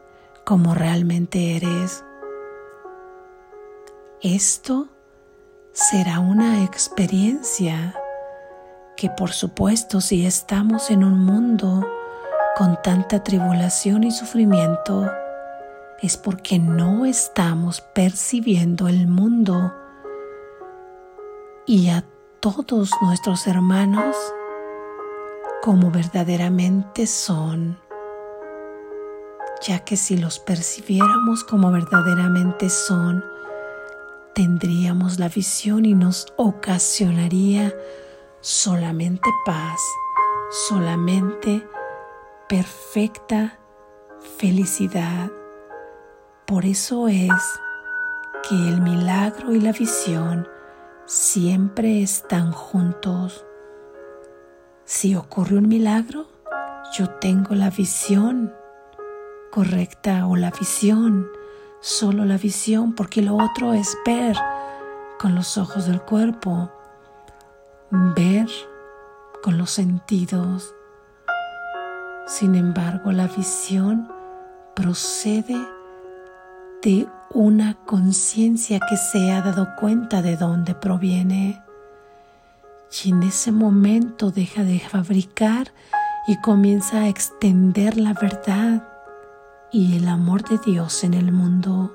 como 0.44 0.74
realmente 0.74 1.56
eres. 1.56 2.04
Esto 4.22 4.88
será 5.76 6.20
una 6.20 6.64
experiencia 6.64 7.94
que 8.96 9.10
por 9.10 9.32
supuesto 9.32 10.00
si 10.00 10.24
estamos 10.24 10.90
en 10.90 11.04
un 11.04 11.22
mundo 11.22 11.86
con 12.56 12.80
tanta 12.82 13.22
tribulación 13.22 14.02
y 14.02 14.10
sufrimiento, 14.10 15.12
es 16.00 16.16
porque 16.16 16.58
no 16.58 17.04
estamos 17.04 17.82
percibiendo 17.82 18.88
el 18.88 19.06
mundo 19.06 19.74
y 21.66 21.90
a 21.90 22.02
todos 22.40 22.90
nuestros 23.02 23.46
hermanos 23.46 24.16
como 25.62 25.90
verdaderamente 25.90 27.06
son, 27.06 27.78
ya 29.60 29.80
que 29.80 29.98
si 29.98 30.16
los 30.16 30.38
percibiéramos 30.38 31.44
como 31.44 31.70
verdaderamente 31.70 32.70
son, 32.70 33.35
tendríamos 34.36 35.18
la 35.18 35.30
visión 35.30 35.86
y 35.86 35.94
nos 35.94 36.26
ocasionaría 36.36 37.74
solamente 38.42 39.30
paz, 39.46 39.80
solamente 40.68 41.66
perfecta 42.46 43.58
felicidad. 44.36 45.30
Por 46.44 46.66
eso 46.66 47.08
es 47.08 47.32
que 48.46 48.54
el 48.54 48.82
milagro 48.82 49.54
y 49.54 49.60
la 49.60 49.72
visión 49.72 50.46
siempre 51.06 52.02
están 52.02 52.52
juntos. 52.52 53.46
Si 54.84 55.16
ocurre 55.16 55.56
un 55.56 55.66
milagro, 55.66 56.26
yo 56.92 57.08
tengo 57.08 57.54
la 57.54 57.70
visión 57.70 58.54
correcta 59.50 60.26
o 60.26 60.36
la 60.36 60.50
visión, 60.50 61.26
solo 61.86 62.24
la 62.24 62.36
visión, 62.36 62.94
porque 62.94 63.22
lo 63.22 63.36
otro 63.36 63.72
es 63.72 63.96
ver 64.04 64.36
con 65.20 65.36
los 65.36 65.56
ojos 65.56 65.86
del 65.86 66.02
cuerpo, 66.02 66.68
ver 68.16 68.48
con 69.40 69.56
los 69.56 69.70
sentidos. 69.70 70.74
Sin 72.26 72.56
embargo, 72.56 73.12
la 73.12 73.28
visión 73.28 74.08
procede 74.74 75.56
de 76.82 77.06
una 77.32 77.74
conciencia 77.86 78.80
que 78.80 78.96
se 78.96 79.30
ha 79.30 79.40
dado 79.40 79.68
cuenta 79.78 80.22
de 80.22 80.36
dónde 80.36 80.74
proviene. 80.74 81.62
Y 83.04 83.10
en 83.10 83.22
ese 83.22 83.52
momento 83.52 84.32
deja 84.32 84.64
de 84.64 84.80
fabricar 84.80 85.72
y 86.26 86.36
comienza 86.40 87.02
a 87.02 87.08
extender 87.08 87.96
la 87.96 88.12
verdad 88.12 88.95
y 89.76 89.98
el 89.98 90.08
amor 90.08 90.42
de 90.42 90.56
Dios 90.56 91.04
en 91.04 91.12
el 91.12 91.32
mundo. 91.32 91.94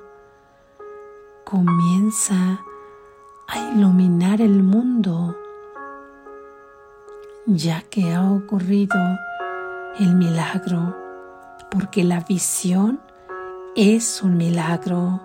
Comienza 1.44 2.62
a 3.48 3.58
iluminar 3.74 4.40
el 4.40 4.62
mundo, 4.62 5.36
ya 7.44 7.82
que 7.82 8.14
ha 8.14 8.30
ocurrido 8.30 8.94
el 9.98 10.14
milagro, 10.14 10.96
porque 11.72 12.04
la 12.04 12.20
visión 12.20 13.00
es 13.74 14.22
un 14.22 14.36
milagro. 14.36 15.20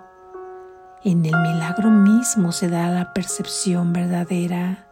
En 1.04 1.24
el 1.26 1.36
milagro 1.40 1.90
mismo 1.90 2.50
se 2.50 2.68
da 2.68 2.90
la 2.90 3.12
percepción 3.12 3.92
verdadera. 3.92 4.84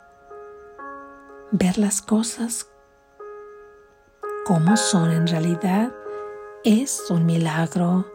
Ver 1.51 1.79
las 1.79 2.01
cosas 2.01 2.69
como 4.45 4.77
son 4.77 5.11
en 5.11 5.27
realidad 5.27 5.93
es 6.65 7.05
un 7.11 7.27
milagro. 7.27 8.07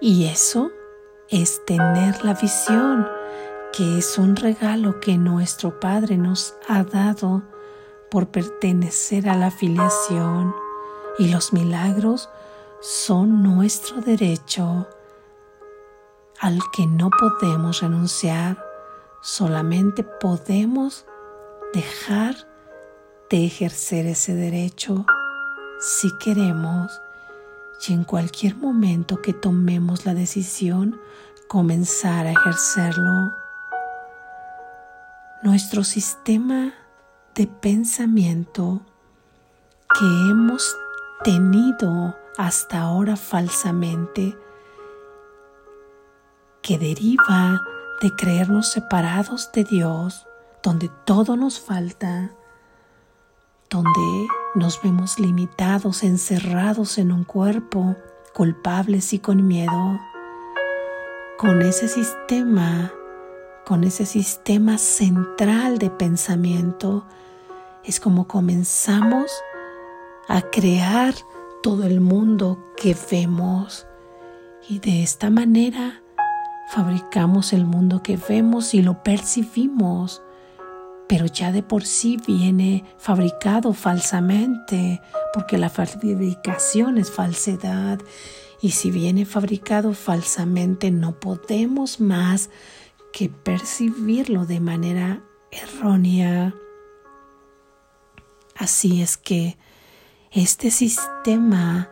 Y 0.00 0.26
eso 0.26 0.70
es 1.28 1.64
tener 1.64 2.24
la 2.24 2.34
visión, 2.34 3.06
que 3.72 3.98
es 3.98 4.18
un 4.18 4.36
regalo 4.36 5.00
que 5.00 5.18
nuestro 5.18 5.80
Padre 5.80 6.16
nos 6.16 6.54
ha 6.68 6.84
dado 6.84 7.42
por 8.10 8.28
pertenecer 8.28 9.28
a 9.28 9.36
la 9.36 9.50
filiación. 9.50 10.54
Y 11.18 11.28
los 11.28 11.52
milagros 11.52 12.28
son 12.80 13.42
nuestro 13.42 14.00
derecho 14.00 14.86
al 16.40 16.60
que 16.72 16.86
no 16.86 17.10
podemos 17.10 17.80
renunciar, 17.80 18.62
solamente 19.22 20.02
podemos 20.02 21.06
dejar 21.72 22.34
de 23.30 23.46
ejercer 23.46 24.06
ese 24.06 24.34
derecho 24.34 25.04
si 25.80 26.08
queremos 26.18 27.00
y 27.88 27.92
en 27.92 28.04
cualquier 28.04 28.56
momento 28.56 29.20
que 29.22 29.32
tomemos 29.32 30.06
la 30.06 30.14
decisión 30.14 31.00
comenzar 31.48 32.26
a 32.26 32.32
ejercerlo. 32.32 33.34
Nuestro 35.42 35.84
sistema 35.84 36.74
de 37.34 37.46
pensamiento 37.46 38.80
que 39.98 40.04
hemos 40.30 40.76
tenido 41.22 42.16
hasta 42.36 42.80
ahora 42.80 43.16
falsamente, 43.16 44.36
que 46.62 46.78
deriva 46.78 47.60
de 48.00 48.10
creernos 48.14 48.72
separados 48.72 49.52
de 49.52 49.64
Dios, 49.64 50.26
donde 50.62 50.90
todo 51.04 51.36
nos 51.36 51.60
falta, 51.60 52.32
donde 53.70 54.26
nos 54.56 54.80
vemos 54.82 55.20
limitados, 55.20 56.02
encerrados 56.02 56.96
en 56.96 57.12
un 57.12 57.24
cuerpo, 57.24 57.94
culpables 58.34 59.12
y 59.12 59.18
con 59.18 59.46
miedo. 59.46 60.00
Con 61.38 61.60
ese 61.60 61.88
sistema, 61.88 62.90
con 63.66 63.84
ese 63.84 64.06
sistema 64.06 64.78
central 64.78 65.78
de 65.78 65.90
pensamiento, 65.90 67.06
es 67.84 68.00
como 68.00 68.26
comenzamos 68.26 69.30
a 70.26 70.40
crear 70.40 71.14
todo 71.62 71.84
el 71.84 72.00
mundo 72.00 72.58
que 72.76 72.96
vemos 73.10 73.86
y 74.68 74.78
de 74.78 75.02
esta 75.02 75.28
manera 75.28 76.02
fabricamos 76.70 77.52
el 77.52 77.66
mundo 77.66 78.02
que 78.02 78.16
vemos 78.16 78.72
y 78.72 78.80
lo 78.80 79.02
percibimos, 79.02 80.22
pero 81.08 81.26
ya 81.26 81.52
de 81.52 81.62
por 81.62 81.84
sí 81.84 82.18
viene 82.26 82.84
fabricado 82.98 83.72
falsamente, 83.72 85.00
porque 85.32 85.58
la 85.58 85.70
fabricación 85.70 86.98
es 86.98 87.10
falsedad 87.10 88.00
y 88.60 88.72
si 88.72 88.90
viene 88.90 89.24
fabricado 89.24 89.92
falsamente 89.92 90.90
no 90.90 91.20
podemos 91.20 92.00
más 92.00 92.50
que 93.12 93.28
percibirlo 93.28 94.46
de 94.46 94.60
manera 94.60 95.22
errónea. 95.50 96.54
Así 98.56 99.02
es 99.02 99.16
que 99.16 99.56
este 100.32 100.70
sistema 100.70 101.90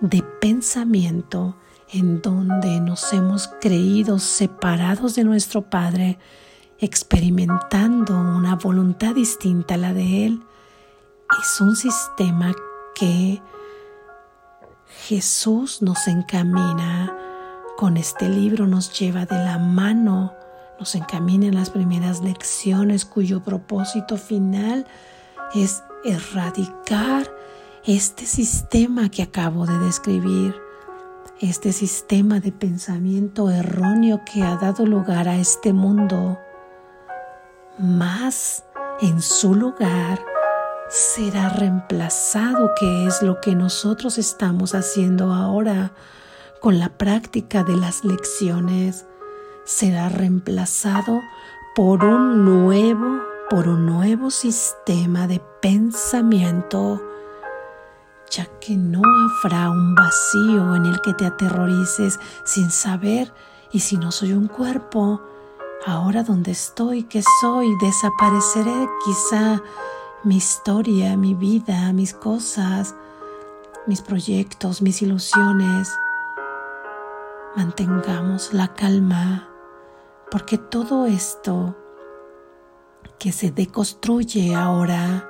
de 0.00 0.22
pensamiento 0.40 1.56
en 1.92 2.22
donde 2.22 2.80
nos 2.80 3.12
hemos 3.12 3.48
creído 3.60 4.18
separados 4.18 5.14
de 5.14 5.24
nuestro 5.24 5.68
Padre, 5.68 6.18
experimentando 6.82 8.12
una 8.12 8.56
voluntad 8.56 9.14
distinta 9.14 9.74
a 9.74 9.78
la 9.78 9.94
de 9.94 10.26
Él, 10.26 10.42
es 11.40 11.60
un 11.60 11.76
sistema 11.76 12.52
que 12.96 13.40
Jesús 15.06 15.80
nos 15.80 16.08
encamina 16.08 17.16
con 17.76 17.96
este 17.96 18.28
libro, 18.28 18.66
nos 18.66 18.98
lleva 18.98 19.26
de 19.26 19.36
la 19.36 19.58
mano, 19.58 20.34
nos 20.80 20.96
encamina 20.96 21.46
en 21.46 21.54
las 21.54 21.70
primeras 21.70 22.20
lecciones 22.20 23.04
cuyo 23.04 23.44
propósito 23.44 24.16
final 24.16 24.84
es 25.54 25.84
erradicar 26.04 27.30
este 27.84 28.26
sistema 28.26 29.08
que 29.08 29.22
acabo 29.22 29.66
de 29.66 29.78
describir, 29.78 30.56
este 31.40 31.72
sistema 31.72 32.40
de 32.40 32.50
pensamiento 32.50 33.50
erróneo 33.50 34.22
que 34.24 34.42
ha 34.42 34.56
dado 34.56 34.84
lugar 34.84 35.28
a 35.28 35.36
este 35.36 35.72
mundo. 35.72 36.40
Más 37.78 38.64
en 39.00 39.22
su 39.22 39.54
lugar 39.54 40.22
será 40.90 41.48
reemplazado, 41.48 42.72
que 42.78 43.06
es 43.06 43.22
lo 43.22 43.40
que 43.40 43.54
nosotros 43.54 44.18
estamos 44.18 44.74
haciendo 44.74 45.32
ahora 45.32 45.92
con 46.60 46.78
la 46.78 46.90
práctica 46.90 47.64
de 47.64 47.74
las 47.74 48.04
lecciones. 48.04 49.06
Será 49.64 50.10
reemplazado 50.10 51.22
por 51.74 52.04
un 52.04 52.44
nuevo, 52.44 53.22
por 53.48 53.68
un 53.68 53.86
nuevo 53.86 54.30
sistema 54.30 55.26
de 55.26 55.40
pensamiento, 55.62 57.02
ya 58.30 58.44
que 58.60 58.76
no 58.76 59.00
habrá 59.42 59.70
un 59.70 59.94
vacío 59.94 60.76
en 60.76 60.84
el 60.84 61.00
que 61.00 61.14
te 61.14 61.24
aterrorices 61.24 62.20
sin 62.44 62.70
saber 62.70 63.32
y 63.72 63.80
si 63.80 63.96
no 63.96 64.12
soy 64.12 64.34
un 64.34 64.46
cuerpo, 64.46 65.22
ahora 65.86 66.22
donde 66.22 66.52
estoy, 66.52 67.04
¿qué 67.04 67.22
soy? 67.40 67.76
Desapareceré 67.80 68.88
quizá 69.04 69.62
mi 70.24 70.36
historia, 70.36 71.16
mi 71.16 71.34
vida, 71.34 71.92
mis 71.92 72.14
cosas, 72.14 72.94
mis 73.86 74.00
proyectos, 74.00 74.82
mis 74.82 75.02
ilusiones. 75.02 75.92
Mantengamos 77.56 78.52
la 78.52 78.74
calma, 78.74 79.48
porque 80.30 80.58
todo 80.58 81.06
esto 81.06 81.76
que 83.18 83.32
se 83.32 83.50
deconstruye 83.50 84.54
ahora 84.54 85.28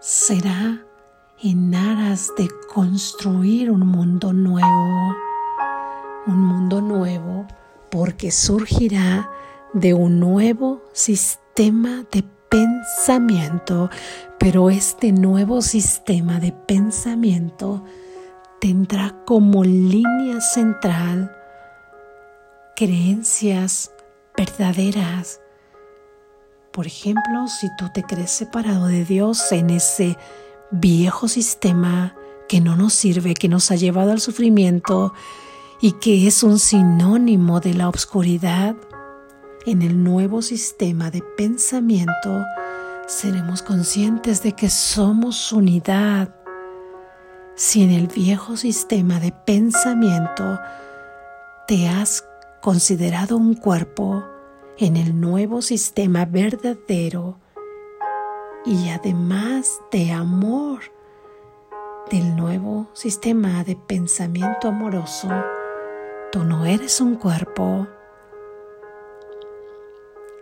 será 0.00 0.84
en 1.42 1.74
aras 1.74 2.32
de 2.36 2.48
construir 2.72 3.70
un 3.70 3.86
mundo 3.86 4.32
nuevo, 4.32 5.16
un 6.26 6.40
mundo 6.40 6.80
nuevo 6.80 7.41
porque 8.02 8.32
surgirá 8.32 9.30
de 9.74 9.94
un 9.94 10.18
nuevo 10.18 10.82
sistema 10.92 12.04
de 12.10 12.24
pensamiento, 12.50 13.90
pero 14.40 14.70
este 14.70 15.12
nuevo 15.12 15.62
sistema 15.62 16.40
de 16.40 16.50
pensamiento 16.50 17.84
tendrá 18.60 19.14
como 19.24 19.62
línea 19.62 20.40
central 20.40 21.32
creencias 22.74 23.92
verdaderas. 24.36 25.40
Por 26.72 26.88
ejemplo, 26.88 27.46
si 27.46 27.68
tú 27.78 27.88
te 27.94 28.02
crees 28.02 28.32
separado 28.32 28.88
de 28.88 29.04
Dios 29.04 29.52
en 29.52 29.70
ese 29.70 30.18
viejo 30.72 31.28
sistema 31.28 32.16
que 32.48 32.60
no 32.60 32.74
nos 32.74 32.94
sirve, 32.94 33.34
que 33.34 33.48
nos 33.48 33.70
ha 33.70 33.76
llevado 33.76 34.10
al 34.10 34.18
sufrimiento 34.18 35.14
y 35.82 35.92
que 35.94 36.28
es 36.28 36.44
un 36.44 36.60
sinónimo 36.60 37.58
de 37.58 37.74
la 37.74 37.88
oscuridad, 37.88 38.76
en 39.66 39.82
el 39.82 40.04
nuevo 40.04 40.40
sistema 40.40 41.10
de 41.10 41.22
pensamiento 41.36 42.44
seremos 43.08 43.62
conscientes 43.62 44.44
de 44.44 44.52
que 44.52 44.70
somos 44.70 45.52
unidad. 45.52 46.32
Si 47.56 47.82
en 47.82 47.90
el 47.90 48.06
viejo 48.06 48.56
sistema 48.56 49.18
de 49.18 49.32
pensamiento 49.32 50.60
te 51.66 51.88
has 51.88 52.24
considerado 52.60 53.36
un 53.36 53.54
cuerpo, 53.54 54.24
en 54.78 54.96
el 54.96 55.20
nuevo 55.20 55.62
sistema 55.62 56.24
verdadero 56.24 57.40
y 58.64 58.88
además 58.88 59.80
de 59.90 60.12
amor 60.12 60.80
del 62.08 62.36
nuevo 62.36 62.88
sistema 62.94 63.64
de 63.64 63.74
pensamiento 63.74 64.68
amoroso, 64.68 65.28
tú 66.32 66.44
no 66.44 66.64
eres 66.64 67.02
un 67.02 67.16
cuerpo, 67.16 67.86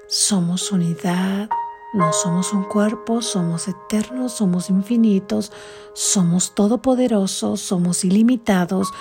somos 0.06 0.70
unidad, 0.70 1.50
no 1.92 2.12
somos 2.12 2.52
un 2.52 2.62
cuerpo, 2.62 3.20
somos 3.20 3.66
eternos, 3.66 4.32
somos 4.34 4.70
infinitos, 4.70 5.50
somos 5.92 6.54
todopoderosos, 6.54 7.60
somos 7.60 8.04
ilimitados, 8.04 8.92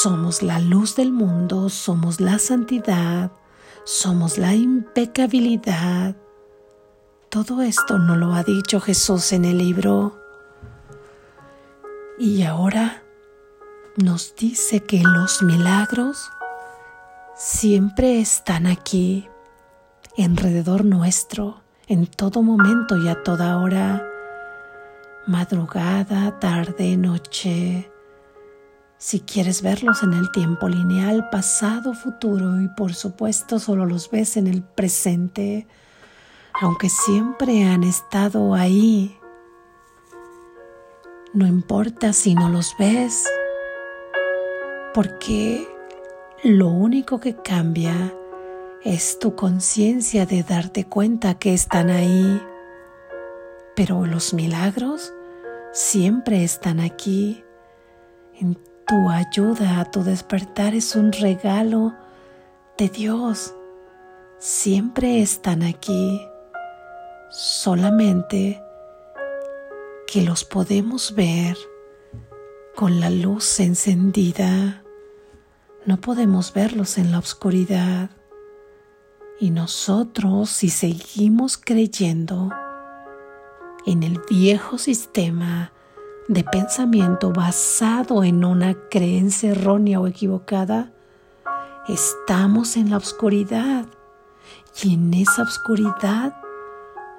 somos 0.00 0.42
la 0.42 0.60
luz 0.60 0.94
del 0.94 1.10
mundo, 1.10 1.68
somos 1.70 2.20
la 2.20 2.38
santidad, 2.38 3.32
somos 3.82 4.38
la 4.38 4.54
impecabilidad. 4.54 6.14
Todo 7.30 7.62
esto 7.62 7.98
no 7.98 8.14
lo 8.14 8.32
ha 8.32 8.44
dicho 8.44 8.80
Jesús 8.80 9.32
en 9.32 9.44
el 9.44 9.58
libro. 9.58 10.16
Y 12.16 12.44
ahora 12.44 13.02
nos 13.98 14.36
dice 14.36 14.84
que 14.84 15.02
los 15.02 15.42
milagros 15.42 16.30
siempre 17.34 18.20
están 18.20 18.66
aquí 18.66 19.28
alrededor 20.16 20.84
nuestro, 20.84 21.60
en 21.88 22.06
todo 22.06 22.42
momento 22.42 22.96
y 22.96 23.08
a 23.08 23.22
toda 23.22 23.58
hora, 23.58 24.04
madrugada, 25.26 26.38
tarde, 26.38 26.96
noche. 26.96 27.90
Si 28.98 29.20
quieres 29.20 29.62
verlos 29.62 30.02
en 30.02 30.12
el 30.12 30.30
tiempo 30.32 30.68
lineal, 30.68 31.28
pasado, 31.30 31.94
futuro 31.94 32.60
y 32.60 32.68
por 32.68 32.94
supuesto 32.94 33.58
solo 33.58 33.86
los 33.86 34.10
ves 34.10 34.36
en 34.36 34.46
el 34.46 34.62
presente, 34.62 35.66
aunque 36.60 36.88
siempre 36.88 37.64
han 37.64 37.84
estado 37.84 38.54
ahí. 38.54 39.18
No 41.32 41.46
importa 41.46 42.12
si 42.12 42.34
no 42.34 42.48
los 42.48 42.74
ves, 42.78 43.24
porque 44.94 45.66
lo 46.44 46.68
único 46.68 47.20
que 47.20 47.34
cambia 47.36 48.14
es 48.84 49.18
tu 49.18 49.34
conciencia 49.34 50.24
de 50.24 50.42
darte 50.42 50.84
cuenta 50.84 51.34
que 51.34 51.52
están 51.52 51.90
ahí. 51.90 52.40
Pero 53.74 54.06
los 54.06 54.34
milagros 54.34 55.12
siempre 55.72 56.44
están 56.44 56.80
aquí. 56.80 57.44
En 58.34 58.58
tu 58.86 59.10
ayuda 59.10 59.80
a 59.80 59.90
tu 59.90 60.02
despertar 60.04 60.74
es 60.74 60.96
un 60.96 61.12
regalo 61.12 61.94
de 62.76 62.88
Dios. 62.88 63.54
Siempre 64.38 65.20
están 65.20 65.62
aquí. 65.62 66.20
Solamente 67.30 68.62
que 70.06 70.22
los 70.22 70.44
podemos 70.44 71.14
ver 71.14 71.56
con 72.78 73.00
la 73.00 73.10
luz 73.10 73.58
encendida. 73.58 74.84
No 75.84 76.00
podemos 76.00 76.52
verlos 76.52 76.96
en 76.96 77.10
la 77.10 77.18
oscuridad. 77.18 78.10
Y 79.40 79.50
nosotros, 79.50 80.48
si 80.50 80.70
seguimos 80.70 81.58
creyendo 81.58 82.50
en 83.84 84.04
el 84.04 84.20
viejo 84.30 84.78
sistema 84.78 85.72
de 86.28 86.44
pensamiento 86.44 87.32
basado 87.32 88.22
en 88.22 88.44
una 88.44 88.74
creencia 88.88 89.50
errónea 89.50 89.98
o 89.98 90.06
equivocada, 90.06 90.92
estamos 91.88 92.76
en 92.76 92.90
la 92.90 92.98
oscuridad. 92.98 93.86
Y 94.84 94.94
en 94.94 95.14
esa 95.14 95.42
oscuridad 95.42 96.36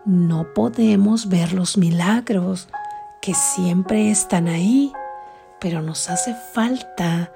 no 0.06 0.54
podemos 0.54 1.28
ver 1.28 1.52
los 1.52 1.78
milagros 1.78 2.70
que 3.22 3.34
siempre 3.34 4.10
están 4.10 4.48
ahí, 4.48 4.94
pero 5.60 5.82
nos 5.82 6.10
hace 6.10 6.36
falta 6.54 7.32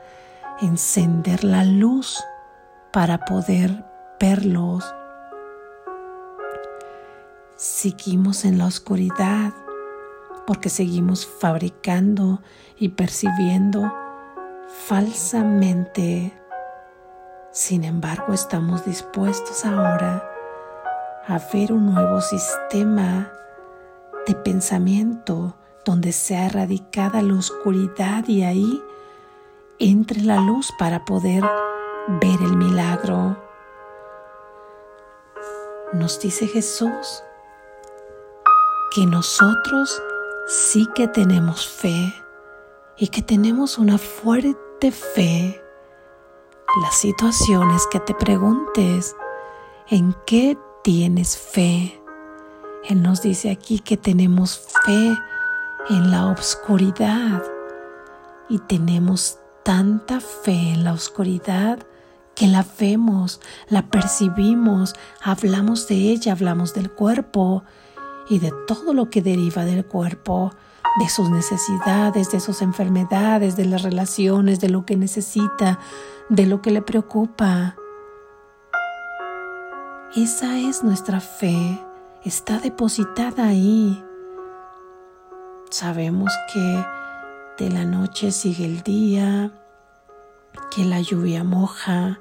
encender 0.62 1.44
la 1.44 1.64
luz 1.64 2.24
para 2.92 3.26
poder 3.26 3.84
verlos. 4.20 4.94
Seguimos 7.56 8.46
en 8.46 8.58
la 8.58 8.66
oscuridad 8.66 9.54
porque 10.46 10.70
seguimos 10.70 11.26
fabricando 11.26 12.42
y 12.78 12.90
percibiendo 12.90 13.94
falsamente. 14.88 16.34
Sin 17.52 17.84
embargo, 17.84 18.34
estamos 18.34 18.86
dispuestos 18.86 19.64
ahora 19.66 20.30
a 21.28 21.40
ver 21.54 21.72
un 21.72 21.94
nuevo 21.94 22.20
sistema 22.20 23.32
de 24.28 24.36
pensamiento 24.36 25.56
donde 25.86 26.12
sea 26.12 26.46
erradicada 26.46 27.22
la 27.22 27.36
oscuridad 27.36 28.28
y 28.28 28.44
ahí 28.44 28.82
entre 29.80 30.22
la 30.22 30.40
luz 30.40 30.72
para 30.78 31.06
poder 31.06 31.44
ver 32.22 32.42
el 32.42 32.56
milagro 32.58 33.38
nos 35.94 36.20
dice 36.20 36.48
Jesús 36.48 37.24
que 38.96 39.06
nosotros 39.06 40.02
sí 40.48 40.88
que 40.96 41.08
tenemos 41.08 41.68
fe 41.68 42.14
y 42.98 43.08
que 43.08 43.22
tenemos 43.22 43.78
una 43.78 43.98
fuerte 43.98 44.92
fe. 44.92 45.62
Las 46.82 46.96
situaciones 46.96 47.88
que 47.92 48.00
te 48.00 48.14
preguntes, 48.14 49.16
¿en 49.90 50.16
qué 50.26 50.58
tienes 50.84 51.38
fe? 51.38 52.02
Él 52.90 53.02
nos 53.02 53.22
dice 53.22 53.52
aquí 53.52 53.80
que 53.80 53.98
tenemos 53.98 54.68
fe 54.86 55.16
en 55.90 56.12
la 56.12 56.28
oscuridad 56.28 57.44
y 58.50 58.60
tenemos 58.60 59.40
tanta 59.64 60.20
fe 60.20 60.72
en 60.72 60.84
la 60.84 60.94
oscuridad 60.94 61.80
que 62.36 62.48
la 62.48 62.66
vemos, 62.80 63.42
la 63.68 63.88
percibimos, 63.88 64.96
hablamos 65.22 65.88
de 65.88 65.96
ella, 65.96 66.32
hablamos 66.32 66.74
del 66.74 66.90
cuerpo 66.90 67.64
y 68.30 68.40
de 68.40 68.52
todo 68.66 68.94
lo 68.94 69.10
que 69.10 69.22
deriva 69.22 69.66
del 69.66 69.86
cuerpo, 69.86 70.52
de 71.00 71.10
sus 71.10 71.30
necesidades, 71.30 72.32
de 72.32 72.40
sus 72.40 72.62
enfermedades, 72.62 73.56
de 73.56 73.66
las 73.66 73.84
relaciones, 73.84 74.60
de 74.60 74.70
lo 74.70 74.86
que 74.86 74.96
necesita, 74.96 75.80
de 76.30 76.46
lo 76.46 76.62
que 76.62 76.72
le 76.72 76.82
preocupa. 76.82 77.76
Esa 80.16 80.60
es 80.60 80.84
nuestra 80.84 81.20
fe, 81.20 81.80
está 82.24 82.60
depositada 82.60 83.48
ahí. 83.48 84.04
Sabemos 85.74 86.32
que 86.54 86.86
de 87.58 87.72
la 87.72 87.84
noche 87.84 88.30
sigue 88.30 88.64
el 88.64 88.84
día, 88.84 89.52
que 90.70 90.86
la 90.86 91.02
lluvia 91.02 91.44
moja, 91.44 92.20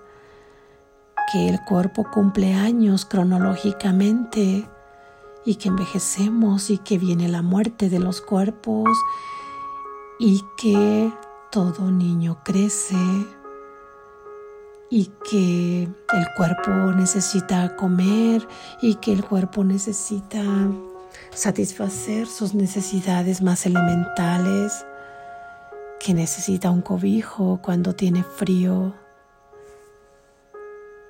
que 1.30 1.50
el 1.50 1.60
cuerpo 1.62 2.10
cumple 2.10 2.54
años 2.54 3.04
cronológicamente 3.04 4.66
y 5.44 5.56
que 5.56 5.68
envejecemos 5.68 6.70
y 6.70 6.78
que 6.78 6.96
viene 6.96 7.28
la 7.28 7.42
muerte 7.42 7.90
de 7.90 7.98
los 7.98 8.22
cuerpos 8.22 8.88
y 10.18 10.42
que 10.56 11.12
todo 11.50 11.90
niño 11.90 12.38
crece 12.42 12.96
y 14.88 15.10
que 15.28 15.82
el 15.82 16.26
cuerpo 16.38 16.70
necesita 16.70 17.76
comer 17.76 18.48
y 18.80 18.94
que 18.94 19.12
el 19.12 19.22
cuerpo 19.22 19.62
necesita 19.62 20.42
satisfacer 21.34 22.26
sus 22.26 22.54
necesidades 22.54 23.42
más 23.42 23.66
elementales, 23.66 24.84
que 25.98 26.14
necesita 26.14 26.70
un 26.70 26.82
cobijo 26.82 27.60
cuando 27.62 27.94
tiene 27.94 28.24
frío. 28.24 28.94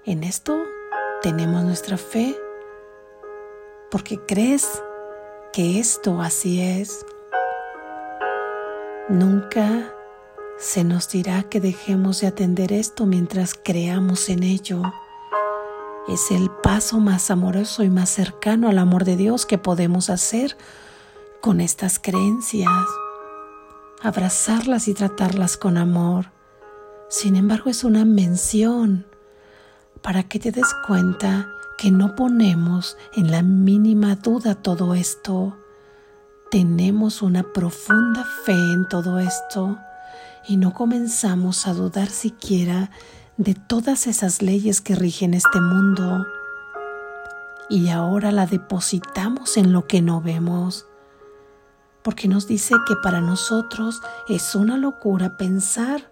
En 0.04 0.22
esto 0.24 0.58
tenemos 1.22 1.64
nuestra 1.64 1.96
fe 1.96 2.36
porque 3.90 4.18
crees 4.18 4.82
que 5.52 5.78
esto 5.78 6.20
así 6.20 6.60
es. 6.60 7.04
Nunca 9.08 9.92
se 10.58 10.84
nos 10.84 11.08
dirá 11.10 11.42
que 11.44 11.60
dejemos 11.60 12.20
de 12.20 12.28
atender 12.28 12.72
esto 12.72 13.06
mientras 13.06 13.54
creamos 13.54 14.28
en 14.28 14.42
ello. 14.42 14.82
Es 16.08 16.32
el 16.32 16.50
paso 16.50 16.98
más 16.98 17.30
amoroso 17.30 17.84
y 17.84 17.90
más 17.90 18.10
cercano 18.10 18.68
al 18.68 18.78
amor 18.78 19.04
de 19.04 19.16
Dios 19.16 19.46
que 19.46 19.56
podemos 19.56 20.10
hacer 20.10 20.56
con 21.40 21.60
estas 21.60 22.00
creencias. 22.00 22.72
Abrazarlas 24.02 24.88
y 24.88 24.94
tratarlas 24.94 25.56
con 25.56 25.76
amor. 25.76 26.32
Sin 27.08 27.36
embargo, 27.36 27.70
es 27.70 27.84
una 27.84 28.04
mención 28.04 29.06
para 30.02 30.24
que 30.24 30.40
te 30.40 30.50
des 30.50 30.74
cuenta 30.88 31.48
que 31.78 31.92
no 31.92 32.16
ponemos 32.16 32.96
en 33.14 33.30
la 33.30 33.42
mínima 33.42 34.16
duda 34.16 34.56
todo 34.56 34.94
esto. 34.94 35.56
Tenemos 36.50 37.22
una 37.22 37.44
profunda 37.44 38.24
fe 38.44 38.52
en 38.52 38.88
todo 38.88 39.20
esto 39.20 39.78
y 40.48 40.56
no 40.56 40.74
comenzamos 40.74 41.68
a 41.68 41.74
dudar 41.74 42.08
siquiera 42.08 42.90
de 43.42 43.54
todas 43.54 44.06
esas 44.06 44.40
leyes 44.40 44.80
que 44.80 44.94
rigen 44.94 45.34
este 45.34 45.60
mundo. 45.60 46.26
Y 47.68 47.88
ahora 47.88 48.30
la 48.30 48.46
depositamos 48.46 49.56
en 49.56 49.72
lo 49.72 49.86
que 49.88 50.00
no 50.00 50.20
vemos, 50.20 50.86
porque 52.02 52.28
nos 52.28 52.46
dice 52.46 52.74
que 52.86 52.94
para 53.02 53.20
nosotros 53.20 54.00
es 54.28 54.54
una 54.54 54.76
locura 54.76 55.36
pensar 55.36 56.10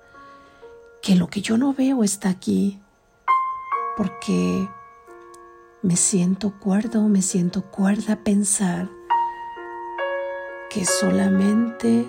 que 1.03 1.14
lo 1.14 1.29
que 1.29 1.40
yo 1.40 1.57
no 1.57 1.73
veo 1.73 2.03
está 2.03 2.31
aquí, 2.31 2.81
porque 3.97 4.69
me 5.83 5.97
siento 5.97 6.59
cuerdo, 6.59 7.09
me 7.09 7.23
siento 7.23 7.62
cuerda 7.62 8.25
pensar 8.25 8.88
que 10.69 10.85
solamente 10.85 12.07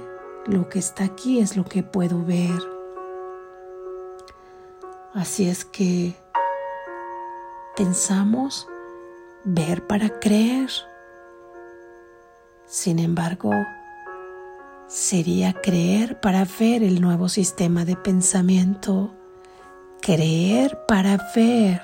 lo 0.47 0.67
que 0.67 0.79
está 0.79 1.03
aquí 1.03 1.39
es 1.39 1.57
lo 1.57 1.65
que 1.65 1.83
puedo 1.83 2.23
ver. 2.23 2.70
Así 5.13 5.49
es 5.49 5.65
que 5.65 6.15
pensamos 7.75 8.65
ver 9.43 9.85
para 9.85 10.19
creer. 10.21 10.69
Sin 12.65 12.97
embargo, 12.97 13.51
sería 14.87 15.51
creer 15.51 16.21
para 16.21 16.47
ver 16.57 16.81
el 16.81 17.01
nuevo 17.01 17.27
sistema 17.27 17.83
de 17.83 17.97
pensamiento, 17.97 19.13
creer 20.01 20.79
para 20.87 21.17
ver, 21.35 21.81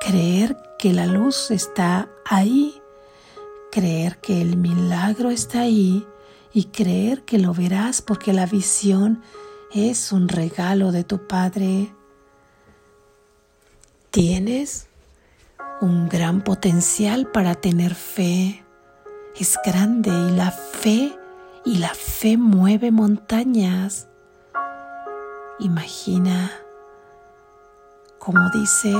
creer 0.00 0.56
que 0.78 0.92
la 0.92 1.06
luz 1.06 1.50
está 1.50 2.08
ahí, 2.24 2.80
creer 3.72 4.18
que 4.18 4.40
el 4.40 4.56
milagro 4.56 5.30
está 5.30 5.62
ahí 5.62 6.06
y 6.52 6.66
creer 6.66 7.24
que 7.24 7.38
lo 7.40 7.52
verás 7.52 8.00
porque 8.00 8.32
la 8.32 8.46
visión 8.46 9.22
es 9.74 10.12
un 10.12 10.28
regalo 10.28 10.92
de 10.92 11.02
tu 11.02 11.26
Padre. 11.26 11.97
Tienes 14.10 14.88
un 15.80 16.08
gran 16.08 16.42
potencial 16.42 17.30
para 17.30 17.54
tener 17.54 17.94
fe. 17.94 18.64
Es 19.38 19.58
grande 19.64 20.10
y 20.10 20.36
la 20.36 20.50
fe 20.50 21.16
y 21.64 21.78
la 21.78 21.94
fe 21.94 22.36
mueve 22.36 22.90
montañas. 22.90 24.08
Imagina, 25.60 26.50
como 28.18 28.40
dice, 28.50 28.92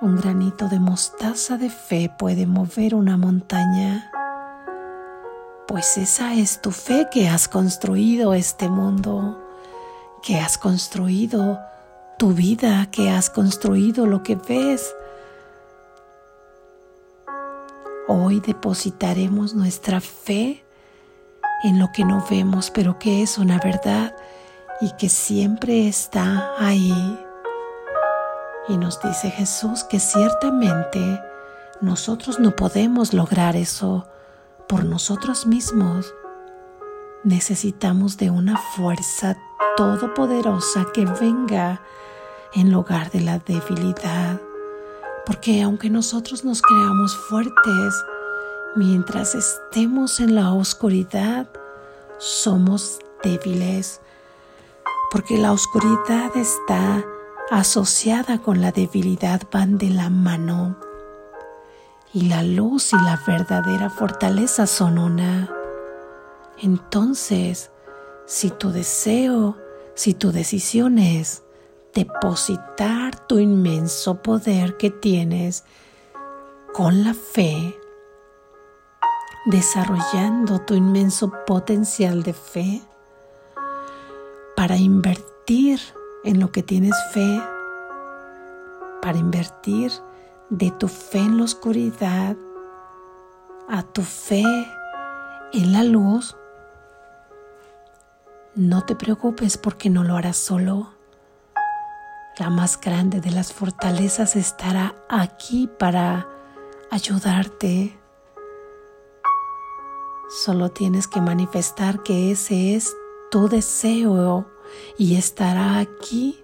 un 0.00 0.16
granito 0.16 0.68
de 0.68 0.80
mostaza 0.80 1.56
de 1.56 1.70
fe 1.70 2.10
puede 2.18 2.46
mover 2.46 2.94
una 2.94 3.16
montaña 3.16 4.12
pues 5.72 5.96
esa 5.96 6.34
es 6.34 6.60
tu 6.60 6.70
fe 6.70 7.08
que 7.10 7.30
has 7.30 7.48
construido 7.48 8.34
este 8.34 8.68
mundo, 8.68 9.42
que 10.22 10.38
has 10.38 10.58
construido 10.58 11.60
tu 12.18 12.32
vida, 12.32 12.88
que 12.90 13.10
has 13.10 13.30
construido 13.30 14.06
lo 14.06 14.22
que 14.22 14.36
ves. 14.36 14.94
Hoy 18.08 18.40
depositaremos 18.40 19.54
nuestra 19.54 20.00
fe 20.00 20.64
en 21.64 21.78
lo 21.78 21.90
que 21.92 22.04
no 22.04 22.24
vemos, 22.28 22.70
pero 22.70 22.98
que 22.98 23.22
es 23.22 23.38
una 23.38 23.58
verdad 23.58 24.14
y 24.80 24.90
que 24.96 25.08
siempre 25.08 25.88
está 25.88 26.52
ahí. 26.58 27.18
Y 28.68 28.76
nos 28.76 29.00
dice 29.00 29.30
Jesús 29.30 29.84
que 29.84 30.00
ciertamente 30.00 31.20
nosotros 31.80 32.38
no 32.38 32.54
podemos 32.54 33.12
lograr 33.12 33.56
eso 33.56 34.06
por 34.68 34.84
nosotros 34.84 35.46
mismos, 35.46 36.14
necesitamos 37.24 38.16
de 38.16 38.30
una 38.30 38.56
fuerza 38.56 39.36
todopoderosa 39.76 40.86
que 40.92 41.04
venga 41.04 41.80
en 42.54 42.72
lugar 42.72 43.10
de 43.10 43.20
la 43.20 43.38
debilidad. 43.38 44.40
Porque 45.24 45.62
aunque 45.62 45.88
nosotros 45.88 46.44
nos 46.44 46.60
creamos 46.62 47.16
fuertes, 47.16 48.04
mientras 48.76 49.34
estemos 49.34 50.20
en 50.20 50.34
la 50.34 50.52
oscuridad, 50.52 51.48
somos 52.18 52.98
débiles. 53.22 54.00
Porque 55.10 55.38
la 55.38 55.52
oscuridad 55.52 56.36
está 56.36 57.04
asociada 57.50 58.38
con 58.38 58.60
la 58.60 58.72
debilidad, 58.72 59.42
van 59.52 59.78
de 59.78 59.90
la 59.90 60.10
mano 60.10 60.76
y 62.14 62.22
la 62.28 62.42
luz 62.42 62.92
y 62.92 62.96
la 62.96 63.20
verdadera 63.26 63.90
fortaleza 63.90 64.66
son 64.66 64.98
una. 64.98 65.61
Entonces, 66.62 67.72
si 68.24 68.50
tu 68.50 68.70
deseo, 68.70 69.56
si 69.94 70.14
tu 70.14 70.30
decisión 70.30 70.98
es 70.98 71.42
depositar 71.92 73.26
tu 73.26 73.40
inmenso 73.40 74.22
poder 74.22 74.76
que 74.76 74.90
tienes 74.90 75.64
con 76.72 77.02
la 77.02 77.14
fe, 77.14 77.76
desarrollando 79.46 80.60
tu 80.60 80.74
inmenso 80.74 81.32
potencial 81.46 82.22
de 82.22 82.32
fe 82.32 82.80
para 84.54 84.76
invertir 84.76 85.80
en 86.22 86.38
lo 86.38 86.52
que 86.52 86.62
tienes 86.62 86.94
fe, 87.12 87.42
para 89.02 89.18
invertir 89.18 89.90
de 90.48 90.70
tu 90.70 90.86
fe 90.86 91.18
en 91.18 91.38
la 91.38 91.44
oscuridad 91.44 92.36
a 93.68 93.82
tu 93.82 94.02
fe 94.02 94.44
en 95.52 95.72
la 95.72 95.82
luz, 95.82 96.36
no 98.54 98.84
te 98.84 98.94
preocupes 98.94 99.56
porque 99.56 99.88
no 99.88 100.04
lo 100.04 100.16
harás 100.16 100.36
solo. 100.36 100.90
La 102.38 102.50
más 102.50 102.80
grande 102.80 103.20
de 103.20 103.30
las 103.30 103.52
fortalezas 103.52 104.36
estará 104.36 104.94
aquí 105.08 105.68
para 105.78 106.28
ayudarte. 106.90 107.98
Solo 110.44 110.70
tienes 110.70 111.08
que 111.08 111.20
manifestar 111.20 112.02
que 112.02 112.30
ese 112.30 112.74
es 112.74 112.94
tu 113.30 113.48
deseo 113.48 114.50
y 114.96 115.16
estará 115.16 115.78
aquí 115.78 116.42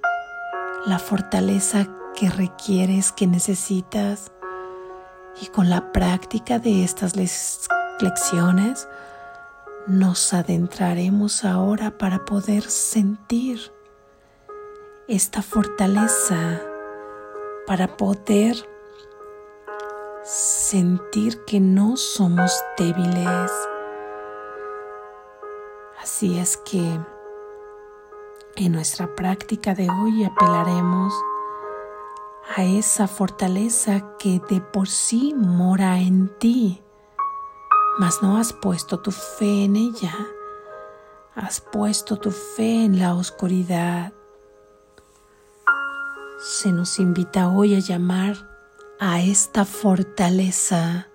la 0.87 0.99
fortaleza 0.99 1.89
que 2.15 2.31
requieres, 2.31 3.13
que 3.13 3.27
necesitas. 3.27 4.33
Y 5.41 5.47
con 5.47 5.71
la 5.71 5.93
práctica 5.93 6.59
de 6.59 6.85
estas 6.85 7.15
lecciones 7.17 8.89
nos 9.89 10.35
adentraremos 10.35 11.47
ahora 11.47 11.97
para 11.97 12.27
poder 12.27 12.63
sentir 12.63 13.73
esta 15.09 15.41
fortaleza, 15.41 16.61
para 17.67 17.97
poder 17.97 18.55
sentir 20.23 21.43
que 21.47 21.59
no 21.59 21.97
somos 21.97 22.53
débiles. 22.77 23.51
Así 26.03 26.39
es 26.39 26.59
que 26.59 27.01
en 28.57 28.73
nuestra 28.73 29.15
práctica 29.15 29.75
de 29.75 29.89
hoy 29.89 30.25
apelaremos 30.25 31.15
a 32.57 32.65
esa 32.65 33.09
fortaleza 33.09 34.17
que 34.19 34.41
de 34.51 34.61
por 34.61 34.89
sí 34.89 35.35
mora 35.35 35.99
en 35.99 36.29
ti, 36.39 36.83
mas 37.99 38.23
no 38.23 38.39
has 38.39 38.53
puesto 38.53 39.01
tu 39.01 39.11
fe 39.11 39.65
en 39.65 39.75
ella, 39.75 40.15
has 41.35 41.61
puesto 41.61 42.17
tu 42.17 42.31
fe 42.31 42.85
en 42.85 42.99
la 42.99 43.15
oscuridad. 43.15 44.13
Se 46.39 46.71
nos 46.71 47.01
invita 47.01 47.49
hoy 47.49 47.75
a 47.75 47.81
llamar 47.81 48.37
a 49.01 49.21
esta 49.21 49.65
fortaleza 49.65 51.09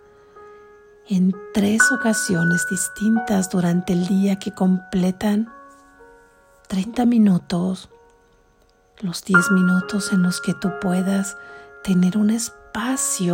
en 1.08 1.34
tres 1.54 1.82
ocasiones 1.92 2.68
distintas 2.70 3.50
durante 3.50 3.94
el 3.94 4.06
día 4.08 4.38
que 4.38 4.54
completan 4.54 5.54
30 6.68 7.06
minutos, 7.06 7.90
los 9.00 9.24
10 9.24 9.52
minutos 9.52 10.12
en 10.12 10.24
los 10.24 10.42
que 10.42 10.54
tú 10.54 10.70
puedas 10.82 11.38
tener 11.84 12.18
un 12.18 12.30
espacio 12.30 12.63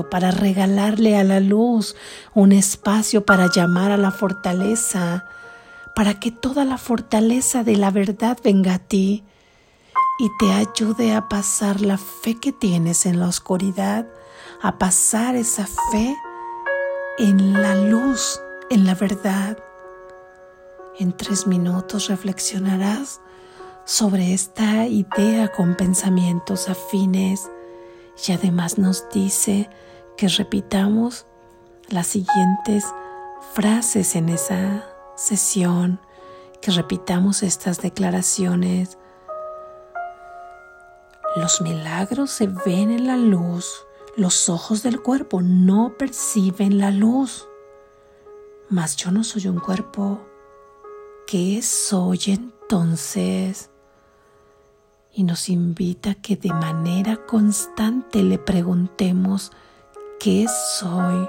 para 0.10 0.32
regalarle 0.32 1.17
a 1.17 1.23
la 1.23 1.39
luz, 1.39 1.95
un 2.34 2.52
espacio 2.52 3.25
para 3.25 3.49
llamar 3.49 3.91
a 3.91 3.97
la 3.97 4.12
fortaleza, 4.12 5.25
para 5.95 6.19
que 6.19 6.32
toda 6.32 6.65
la 6.65 6.78
fortaleza 6.78 7.63
de 7.63 7.78
la 7.78 7.89
verdad 7.89 8.38
venga 8.43 8.75
a 8.75 8.80
ti 8.80 9.23
y 10.19 10.30
te 10.39 10.52
ayude 10.52 11.13
a 11.13 11.30
pasar 11.30 11.82
la 11.82 11.97
fe 11.97 12.36
que 12.39 12.52
tienes 12.52 13.06
en 13.06 13.19
la 13.19 13.28
oscuridad, 13.28 14.08
a 14.62 14.78
pasar 14.78 15.36
esa 15.36 15.65
fe 15.91 16.15
en 17.17 17.54
la 17.54 17.75
luz, 17.75 18.41
en 18.69 18.86
la 18.86 18.95
verdad. 18.95 19.58
En 20.99 21.15
tres 21.15 21.47
minutos 21.47 22.10
reflexionarás 22.10 23.21
sobre 23.86 24.34
esta 24.34 24.86
idea 24.86 25.49
con 25.49 25.75
pensamientos 25.75 26.67
afines 26.67 27.49
y 28.27 28.32
además 28.34 28.77
nos 28.77 29.10
dice 29.10 29.69
que 30.17 30.27
repitamos 30.27 31.25
las 31.89 32.08
siguientes 32.08 32.86
frases 33.53 34.15
en 34.15 34.29
esa 34.29 34.86
sesión, 35.15 35.99
que 36.62 36.71
repitamos 36.71 37.43
estas 37.43 37.82
declaraciones. 37.82 38.97
Los 41.36 41.62
milagros 41.62 42.32
se 42.32 42.47
ven 42.47 42.91
en 42.91 43.08
la 43.08 43.15
luz, 43.15 43.86
los 44.17 44.49
ojos 44.49 44.84
del 44.84 45.01
cuerpo 45.01 45.41
no 45.41 45.95
perciben 45.97 46.77
la 46.77 46.91
luz, 46.91 47.47
mas 48.69 48.97
yo 48.97 49.12
no 49.12 49.23
soy 49.23 49.47
un 49.47 49.60
cuerpo. 49.60 50.19
¿Qué 51.25 51.62
soy 51.62 52.19
entonces? 52.27 53.69
Y 55.13 55.24
nos 55.24 55.50
invita 55.50 56.12
a 56.12 56.15
que 56.15 56.36
de 56.36 56.54
manera 56.54 57.17
constante 57.26 58.24
le 58.24 58.38
preguntemos 58.38 59.52
qué 60.19 60.45
soy, 60.78 61.28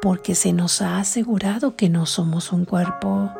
porque 0.00 0.34
se 0.34 0.52
nos 0.52 0.80
ha 0.80 0.98
asegurado 0.98 1.76
que 1.76 1.88
no 1.88 2.06
somos 2.06 2.52
un 2.52 2.64
cuerpo. 2.64 3.30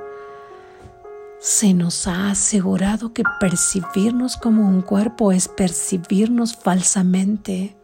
Se 1.40 1.72
nos 1.72 2.06
ha 2.08 2.30
asegurado 2.30 3.12
que 3.12 3.22
percibirnos 3.38 4.36
como 4.36 4.66
un 4.66 4.82
cuerpo 4.82 5.30
es 5.32 5.48
percibirnos 5.48 6.56
falsamente. 6.56 7.76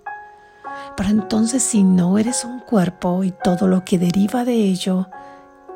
Pero 0.97 1.09
entonces 1.09 1.63
si 1.63 1.85
no 1.85 2.19
eres 2.19 2.45
un 2.45 2.61
cuerpo 2.61 3.25
y 3.25 3.33
todo 3.33 3.69
lo 3.69 3.85
que 3.85 3.99
deriva 3.99 4.45
de 4.45 4.55
ello, 4.55 5.09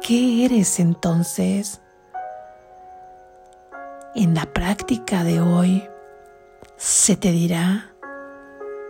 ¿qué 0.00 0.44
eres 0.44 0.80
entonces? 0.80 1.80
En 4.14 4.34
la 4.34 4.46
práctica 4.46 5.22
de 5.22 5.40
hoy 5.40 5.86
se 6.76 7.16
te 7.16 7.30
dirá 7.30 7.92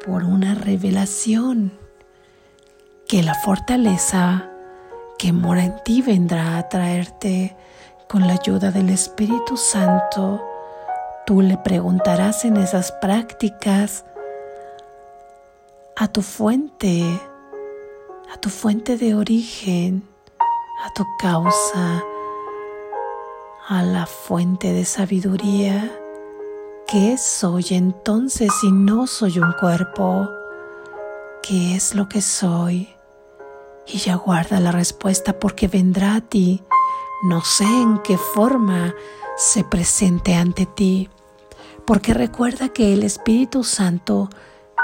por 0.07 0.23
una 0.23 0.55
revelación 0.55 1.73
que 3.09 3.23
la 3.23 3.35
fortaleza 3.35 4.49
que 5.19 5.33
mora 5.33 5.65
en 5.65 5.75
ti 5.85 6.03
vendrá 6.03 6.57
a 6.57 6.69
traerte 6.69 7.57
con 8.09 8.27
la 8.27 8.35
ayuda 8.35 8.71
del 8.71 8.91
Espíritu 8.91 9.57
Santo. 9.57 10.43
Tú 11.27 11.43
le 11.43 11.59
preguntarás 11.59 12.45
en 12.45 12.57
esas 12.57 12.93
prácticas 12.93 14.05
a 15.97 16.07
tu 16.07 16.23
fuente, 16.23 17.03
a 18.33 18.37
tu 18.39 18.51
fuente 18.51 18.97
de 18.97 19.17
origen, 19.17 20.09
a 20.87 20.95
tu 20.95 21.05
causa, 21.19 22.05
a 23.69 23.83
la 23.83 24.07
fuente 24.07 24.73
de 24.73 24.87
sabiduría. 24.87 25.93
¿Qué 26.87 27.19
soy 27.19 27.67
entonces 27.73 28.51
si 28.63 28.73
no 28.73 29.07
soy 29.07 29.39
un 29.39 29.53
cuerpo? 29.53 30.33
¿Qué 31.43 31.77
es 31.77 31.95
lo 31.95 32.09
que 32.09 32.23
soy? 32.23 32.89
Y 33.87 33.99
ya 33.99 34.15
guarda 34.15 34.59
la 34.59 34.73
respuesta 34.73 35.39
porque 35.39 35.69
vendrá 35.69 36.15
a 36.15 36.23
ti. 36.23 36.65
No 37.29 37.43
sé 37.43 37.65
en 37.65 37.99
qué 37.99 38.17
forma 38.17 38.95
se 39.37 39.65
presente 39.65 40.35
ante 40.35 40.65
ti, 40.65 41.11
porque 41.85 42.15
recuerda 42.15 42.71
que 42.71 42.95
el 42.95 43.03
Espíritu 43.03 43.65
Santo 43.65 44.31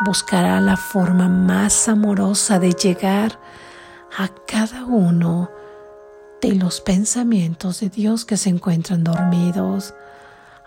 buscará 0.05 0.61
la 0.61 0.77
forma 0.77 1.27
más 1.27 1.88
amorosa 1.88 2.59
de 2.59 2.73
llegar 2.73 3.40
a 4.18 4.29
cada 4.47 4.85
uno 4.85 5.49
de 6.40 6.55
los 6.55 6.81
pensamientos 6.81 7.81
de 7.81 7.88
Dios 7.88 8.25
que 8.25 8.37
se 8.37 8.51
encuentran 8.51 9.05
dormidos 9.05 9.94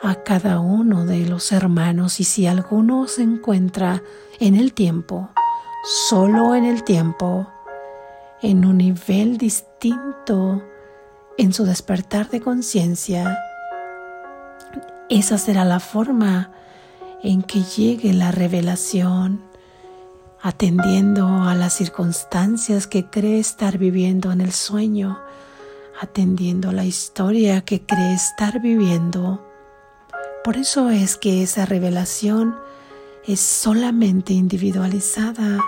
a 0.02 0.16
cada 0.16 0.60
uno 0.60 1.06
de 1.06 1.26
los 1.26 1.52
hermanos. 1.52 2.20
Y 2.20 2.24
si 2.24 2.48
alguno 2.48 3.08
se 3.08 3.24
encuentra 3.24 4.02
en 4.40 4.56
el 4.56 4.74
tiempo, 4.74 5.30
solo 6.10 6.56
en 6.56 6.66
el 6.66 6.84
tiempo, 6.84 7.48
en 8.42 8.66
un 8.66 8.78
nivel 8.78 9.38
distinto 9.38 10.64
en 11.38 11.54
su 11.54 11.66
despertar 11.66 12.30
de 12.30 12.42
conciencia, 12.42 13.38
esa 15.10 15.38
será 15.38 15.64
la 15.64 15.80
forma 15.80 16.52
en 17.24 17.42
que 17.42 17.64
llegue 17.64 18.14
la 18.14 18.32
revelación, 18.32 19.42
atendiendo 20.42 21.28
a 21.44 21.56
las 21.56 21.74
circunstancias 21.74 22.88
que 22.88 23.06
cree 23.06 23.40
estar 23.40 23.78
viviendo 23.78 24.32
en 24.32 24.42
el 24.42 24.52
sueño 24.52 25.20
atendiendo 26.00 26.72
la 26.72 26.86
historia 26.86 27.62
que 27.62 27.86
cree 27.86 28.14
estar 28.14 28.62
viviendo. 28.62 29.44
Por 30.44 30.58
eso 30.58 30.90
es 30.90 31.18
que 31.18 31.44
esa 31.44 31.66
revelación 31.66 32.56
es 33.26 33.40
solamente 33.40 34.34
individualizada, 34.34 35.60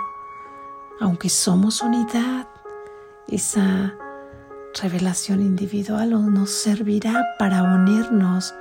aunque 1.00 1.28
somos 1.28 1.82
unidad. 1.82 2.48
Esa 3.28 3.94
revelación 4.80 5.40
individual 5.40 6.32
nos 6.32 6.50
servirá 6.50 7.34
para 7.38 7.62
unirnos 7.62 8.54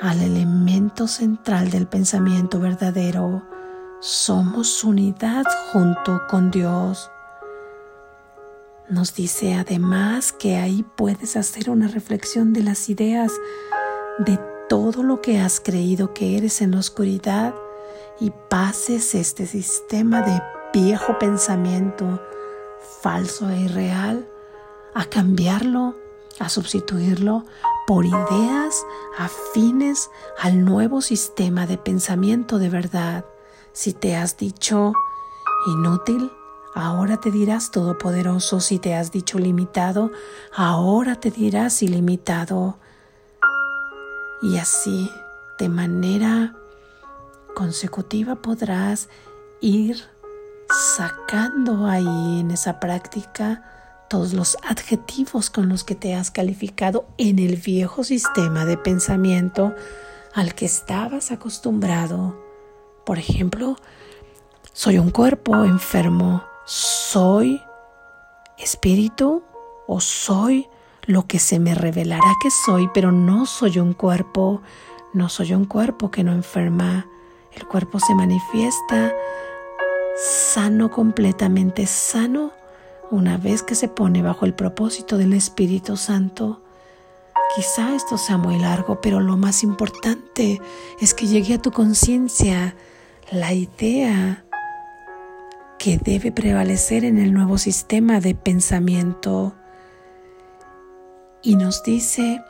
al 0.00 0.20
elemento 0.20 1.06
central 1.06 1.70
del 1.70 1.86
pensamiento 1.86 2.60
verdadero. 2.60 3.42
Somos 4.00 4.84
unidad 4.84 5.44
junto 5.72 6.22
con 6.28 6.50
Dios. 6.50 7.10
Nos 8.88 9.14
dice 9.14 9.54
además 9.54 10.32
que 10.32 10.56
ahí 10.56 10.84
puedes 10.96 11.36
hacer 11.36 11.70
una 11.70 11.88
reflexión 11.88 12.52
de 12.52 12.62
las 12.62 12.90
ideas 12.90 13.32
de 14.18 14.38
todo 14.68 15.02
lo 15.02 15.22
que 15.22 15.40
has 15.40 15.58
creído 15.58 16.12
que 16.12 16.36
eres 16.36 16.60
en 16.60 16.72
la 16.72 16.80
oscuridad 16.80 17.54
y 18.20 18.30
pases 18.50 19.14
este 19.14 19.46
sistema 19.46 20.20
de 20.20 20.42
viejo 20.78 21.18
pensamiento 21.18 22.20
falso 23.00 23.48
e 23.48 23.62
irreal 23.62 24.28
a 24.94 25.06
cambiarlo, 25.06 25.96
a 26.38 26.50
sustituirlo 26.50 27.46
por 27.86 28.04
ideas 28.04 28.84
afines 29.18 30.10
al 30.38 30.62
nuevo 30.62 31.00
sistema 31.00 31.66
de 31.66 31.78
pensamiento 31.78 32.58
de 32.58 32.68
verdad. 32.68 33.24
Si 33.72 33.94
te 33.94 34.14
has 34.14 34.36
dicho 34.36 34.92
inútil, 35.66 36.30
ahora 36.74 37.18
te 37.18 37.30
dirás 37.30 37.70
todopoderoso. 37.70 38.60
Si 38.60 38.78
te 38.78 38.94
has 38.94 39.12
dicho 39.12 39.38
limitado, 39.38 40.10
ahora 40.54 41.16
te 41.16 41.30
dirás 41.30 41.82
ilimitado. 41.82 42.78
Y 44.42 44.58
así, 44.58 45.10
de 45.58 45.68
manera 45.68 46.54
consecutiva, 47.54 48.36
podrás 48.36 49.08
ir 49.60 50.02
sacando 50.96 51.86
ahí 51.86 52.40
en 52.40 52.50
esa 52.50 52.80
práctica 52.80 53.70
todos 54.10 54.32
los 54.34 54.56
adjetivos 54.62 55.50
con 55.50 55.68
los 55.68 55.84
que 55.84 55.94
te 55.94 56.14
has 56.14 56.30
calificado 56.30 57.06
en 57.16 57.38
el 57.38 57.56
viejo 57.56 58.04
sistema 58.04 58.64
de 58.64 58.76
pensamiento 58.76 59.74
al 60.34 60.54
que 60.54 60.66
estabas 60.66 61.30
acostumbrado. 61.30 62.36
Por 63.06 63.18
ejemplo, 63.18 63.76
soy 64.72 64.98
un 64.98 65.10
cuerpo 65.10 65.64
enfermo, 65.64 66.44
soy 66.64 67.62
espíritu 68.58 69.42
o 69.86 70.00
soy 70.00 70.68
lo 71.02 71.26
que 71.26 71.38
se 71.38 71.58
me 71.58 71.74
revelará 71.74 72.32
que 72.42 72.50
soy, 72.50 72.88
pero 72.94 73.12
no 73.12 73.46
soy 73.46 73.78
un 73.78 73.92
cuerpo, 73.92 74.62
no 75.12 75.28
soy 75.28 75.52
un 75.52 75.66
cuerpo 75.66 76.10
que 76.10 76.24
no 76.24 76.32
enferma. 76.32 77.06
El 77.52 77.66
cuerpo 77.66 78.00
se 78.00 78.14
manifiesta 78.14 79.12
sano, 80.16 80.90
completamente 80.90 81.86
sano, 81.86 82.52
una 83.10 83.36
vez 83.36 83.62
que 83.62 83.74
se 83.74 83.88
pone 83.88 84.22
bajo 84.22 84.46
el 84.46 84.54
propósito 84.54 85.18
del 85.18 85.34
Espíritu 85.34 85.96
Santo. 85.96 86.62
Quizá 87.54 87.94
esto 87.94 88.16
sea 88.16 88.38
muy 88.38 88.58
largo, 88.58 89.00
pero 89.00 89.20
lo 89.20 89.36
más 89.36 89.62
importante 89.62 90.60
es 91.00 91.14
que 91.14 91.26
llegue 91.26 91.54
a 91.54 91.62
tu 91.62 91.70
conciencia 91.70 92.74
la 93.30 93.52
idea 93.52 94.44
que 95.78 95.98
debe 95.98 96.32
prevalecer 96.32 97.04
en 97.04 97.18
el 97.18 97.32
nuevo 97.32 97.58
sistema 97.58 98.20
de 98.20 98.34
pensamiento. 98.34 99.54
Y 101.42 101.56
nos 101.56 101.82
dice 101.82 102.42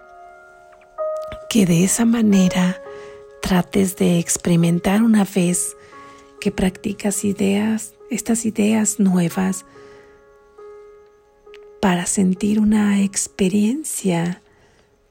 que 1.49 1.66
de 1.66 1.85
esa 1.85 2.05
manera 2.05 2.81
trates 3.43 3.97
de 3.97 4.18
experimentar 4.18 5.03
una 5.03 5.25
vez 5.25 5.77
que 6.41 6.51
practicas 6.51 7.25
ideas, 7.25 7.95
estas 8.11 8.47
ideas 8.47 9.01
nuevas, 9.01 9.64
para 11.81 12.07
sentir 12.07 12.61
una 12.61 13.03
experiencia 13.03 14.41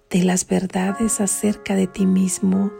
de 0.09 0.23
las 0.23 0.47
verdades 0.47 1.21
acerca 1.21 1.75
de 1.75 1.87
ti 1.87 2.05
mismo 2.05 2.71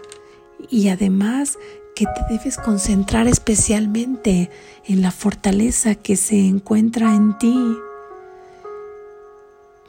y 0.70 0.90
además 0.90 1.58
que 1.96 2.06
te 2.06 2.22
debes 2.30 2.58
concentrar 2.58 3.28
especialmente 3.28 4.50
en 4.86 5.02
la 5.02 5.12
fortaleza 5.12 5.96
que 5.96 6.16
se 6.16 6.40
encuentra 6.48 7.14
en 7.14 7.38
ti. 7.38 7.78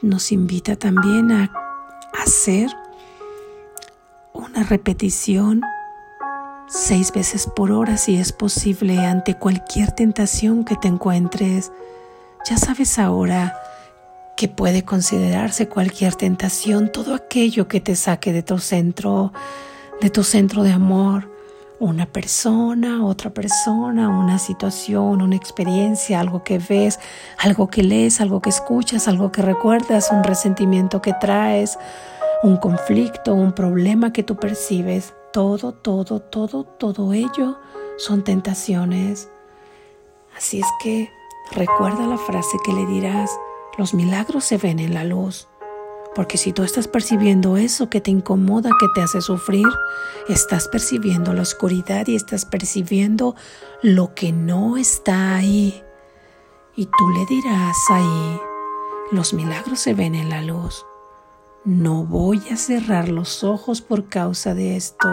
Nos 0.01 0.31
invita 0.31 0.75
también 0.75 1.31
a 1.31 1.51
hacer 2.21 2.69
una 4.33 4.63
repetición 4.63 5.61
seis 6.67 7.11
veces 7.11 7.47
por 7.47 7.71
hora 7.71 7.97
si 7.97 8.17
es 8.17 8.31
posible 8.31 8.99
ante 8.99 9.35
cualquier 9.35 9.91
tentación 9.91 10.65
que 10.65 10.75
te 10.75 10.87
encuentres. 10.87 11.71
Ya 12.49 12.57
sabes 12.57 12.99
ahora 12.99 13.57
que 14.37 14.47
puede 14.47 14.83
considerarse 14.83 15.67
cualquier 15.67 16.15
tentación, 16.15 16.91
todo 16.91 17.15
aquello 17.15 17.67
que 17.67 17.79
te 17.79 17.95
saque 17.95 18.33
de 18.33 18.43
tu 18.43 18.59
centro, 18.59 19.31
de 20.01 20.09
tu 20.09 20.23
centro 20.23 20.63
de 20.63 20.73
amor, 20.73 21.34
una 21.79 22.05
persona, 22.05 23.05
otra 23.05 23.33
persona, 23.33 24.09
una 24.09 24.39
situación, 24.39 25.21
una 25.21 25.35
experiencia, 25.35 26.19
algo 26.19 26.43
que 26.43 26.59
ves, 26.59 26.99
algo 27.37 27.67
que 27.67 27.83
lees, 27.83 28.21
algo 28.21 28.41
que 28.41 28.49
escuchas, 28.49 29.07
algo 29.07 29.31
que 29.31 29.41
recuerdas, 29.41 30.09
un 30.11 30.23
resentimiento 30.23 31.01
que 31.01 31.13
traes, 31.13 31.77
un 32.43 32.57
conflicto, 32.57 33.33
un 33.33 33.53
problema 33.53 34.13
que 34.13 34.23
tú 34.23 34.37
percibes. 34.37 35.13
Todo, 35.33 35.73
todo, 35.73 36.21
todo, 36.21 36.63
todo 36.63 37.13
ello 37.13 37.59
son 37.97 38.23
tentaciones. 38.23 39.29
Así 40.37 40.59
es 40.59 40.67
que 40.81 41.09
recuerda 41.51 42.07
la 42.07 42.17
frase 42.17 42.57
que 42.63 42.73
le 42.73 42.85
dirás, 42.85 43.31
los 43.77 43.93
milagros 43.93 44.45
se 44.45 44.57
ven 44.57 44.79
en 44.79 44.93
la 44.93 45.03
luz. 45.03 45.47
Porque 46.15 46.37
si 46.37 46.53
tú 46.53 46.63
estás 46.63 46.87
percibiendo 46.87 47.57
eso 47.57 47.89
que 47.89 47.99
te 47.99 48.09
incomoda, 48.09 48.69
que 48.79 48.87
te 48.95 49.01
hace 49.01 49.19
sufrir, 49.19 49.67
estás 50.29 50.69
percibiendo 50.69 51.33
la 51.33 51.41
oscuridad 51.41 52.07
y 52.07 52.15
estás 52.15 52.45
percibiendo 52.45 53.35
lo 53.81 54.15
que 54.15 54.31
no 54.31 54.77
está 54.77 55.35
ahí. 55.35 55.83
Y 56.77 56.85
tú 56.85 57.09
le 57.09 57.25
dirás 57.25 57.75
ahí, 57.91 58.39
los 59.11 59.33
milagros 59.33 59.81
se 59.81 59.93
ven 59.93 60.15
en 60.15 60.29
la 60.29 60.41
luz. 60.41 60.85
No 61.65 62.05
voy 62.05 62.41
a 62.49 62.55
cerrar 62.55 63.09
los 63.09 63.43
ojos 63.43 63.81
por 63.81 64.07
causa 64.07 64.53
de 64.53 64.77
esto. 64.77 65.09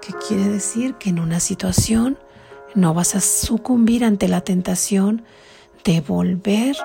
¿Qué 0.00 0.14
quiere 0.26 0.48
decir? 0.48 0.94
Que 0.94 1.10
en 1.10 1.18
una 1.18 1.40
situación 1.40 2.18
no 2.74 2.94
vas 2.94 3.14
a 3.16 3.20
sucumbir 3.20 4.02
ante 4.04 4.28
la 4.28 4.40
tentación 4.40 5.24
de 5.84 6.00
volver 6.00 6.76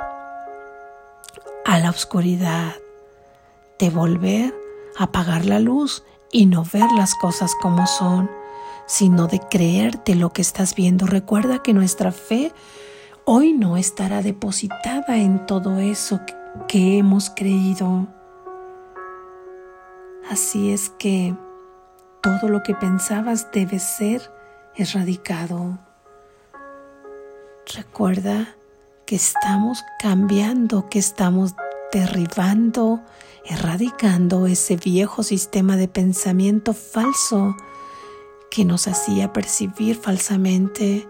a 1.68 1.80
la 1.80 1.89
oscuridad, 1.89 2.76
de 3.78 3.89
volver 3.89 4.55
a 4.97 5.03
apagar 5.03 5.43
la 5.43 5.59
luz 5.59 6.01
y 6.32 6.45
no 6.45 6.63
ver 6.63 6.89
las 6.93 7.13
cosas 7.13 7.53
como 7.61 7.86
son, 7.88 8.32
sino 8.86 9.28
de 9.28 9.41
creerte 9.41 10.15
lo 10.15 10.32
que 10.32 10.41
estás 10.41 10.76
viendo. 10.76 11.05
Recuerda 11.05 11.61
que 11.61 11.74
nuestra 11.74 12.13
fe 12.13 12.53
hoy 13.26 13.51
no 13.51 13.76
estará 13.76 14.22
depositada 14.22 15.18
en 15.18 15.45
todo 15.45 15.80
eso 15.80 16.22
que 16.70 16.99
hemos 16.99 17.30
creído. 17.32 18.07
Así 20.32 20.72
es 20.72 20.89
que 20.91 21.36
todo 22.24 22.47
lo 22.47 22.63
que 22.63 22.76
pensabas 22.76 23.51
debe 23.51 23.80
ser 23.80 24.32
erradicado. 24.74 25.78
Recuerda 27.76 28.57
que 29.08 29.16
estamos 29.16 29.86
cambiando, 29.97 30.89
que 30.89 30.99
estamos 30.99 31.55
derribando, 31.93 33.01
erradicando 33.45 34.47
ese 34.47 34.76
viejo 34.76 35.24
sistema 35.24 35.78
de 35.78 35.88
pensamiento 35.88 36.74
falso 36.74 37.55
que 38.51 38.66
nos 38.66 38.89
hacía 38.89 39.32
percibir 39.32 39.95
falsamente 39.95 41.08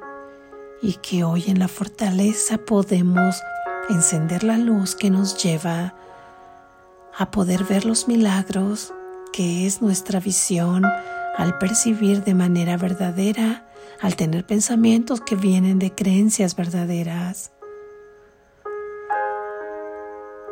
y 0.79 0.93
que 0.93 1.23
hoy 1.23 1.45
en 1.47 1.57
la 1.57 1.67
fortaleza 1.67 2.59
podemos 2.59 3.41
encender 3.89 4.43
la 4.43 4.59
luz 4.59 4.95
que 4.95 5.09
nos 5.09 5.41
lleva 5.43 5.95
a 7.17 7.31
poder 7.31 7.63
ver 7.63 7.83
los 7.83 8.07
milagros 8.07 8.93
que 9.33 9.65
es 9.65 9.81
nuestra 9.81 10.19
visión 10.19 10.85
al 11.35 11.57
percibir 11.57 12.23
de 12.23 12.35
manera 12.35 12.77
verdadera, 12.77 13.65
al 14.01 14.15
tener 14.15 14.45
pensamientos 14.45 15.19
que 15.19 15.35
vienen 15.35 15.79
de 15.79 15.95
creencias 15.95 16.55
verdaderas. 16.55 17.56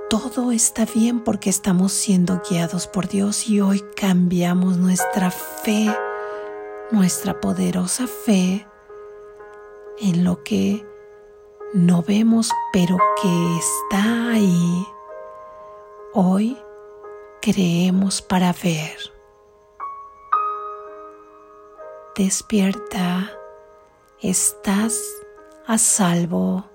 Todo 0.09 0.51
está 0.51 0.85
bien 0.85 1.19
porque 1.21 1.49
estamos 1.49 1.91
siendo 1.91 2.41
guiados 2.47 2.87
por 2.87 3.07
Dios 3.07 3.49
y 3.49 3.61
hoy 3.61 3.83
cambiamos 3.95 4.77
nuestra 4.77 5.31
fe, 5.31 5.87
nuestra 6.91 7.39
poderosa 7.39 8.05
fe 8.07 8.67
en 9.99 10.23
lo 10.23 10.43
que 10.43 10.85
no 11.73 12.03
vemos 12.03 12.51
pero 12.71 12.97
que 13.21 13.57
está 13.57 14.31
ahí. 14.31 14.87
Hoy 16.13 16.57
creemos 17.41 18.21
para 18.21 18.53
ver. 18.53 18.97
Despierta, 22.15 23.31
estás 24.21 25.01
a 25.65 25.77
salvo 25.77 26.74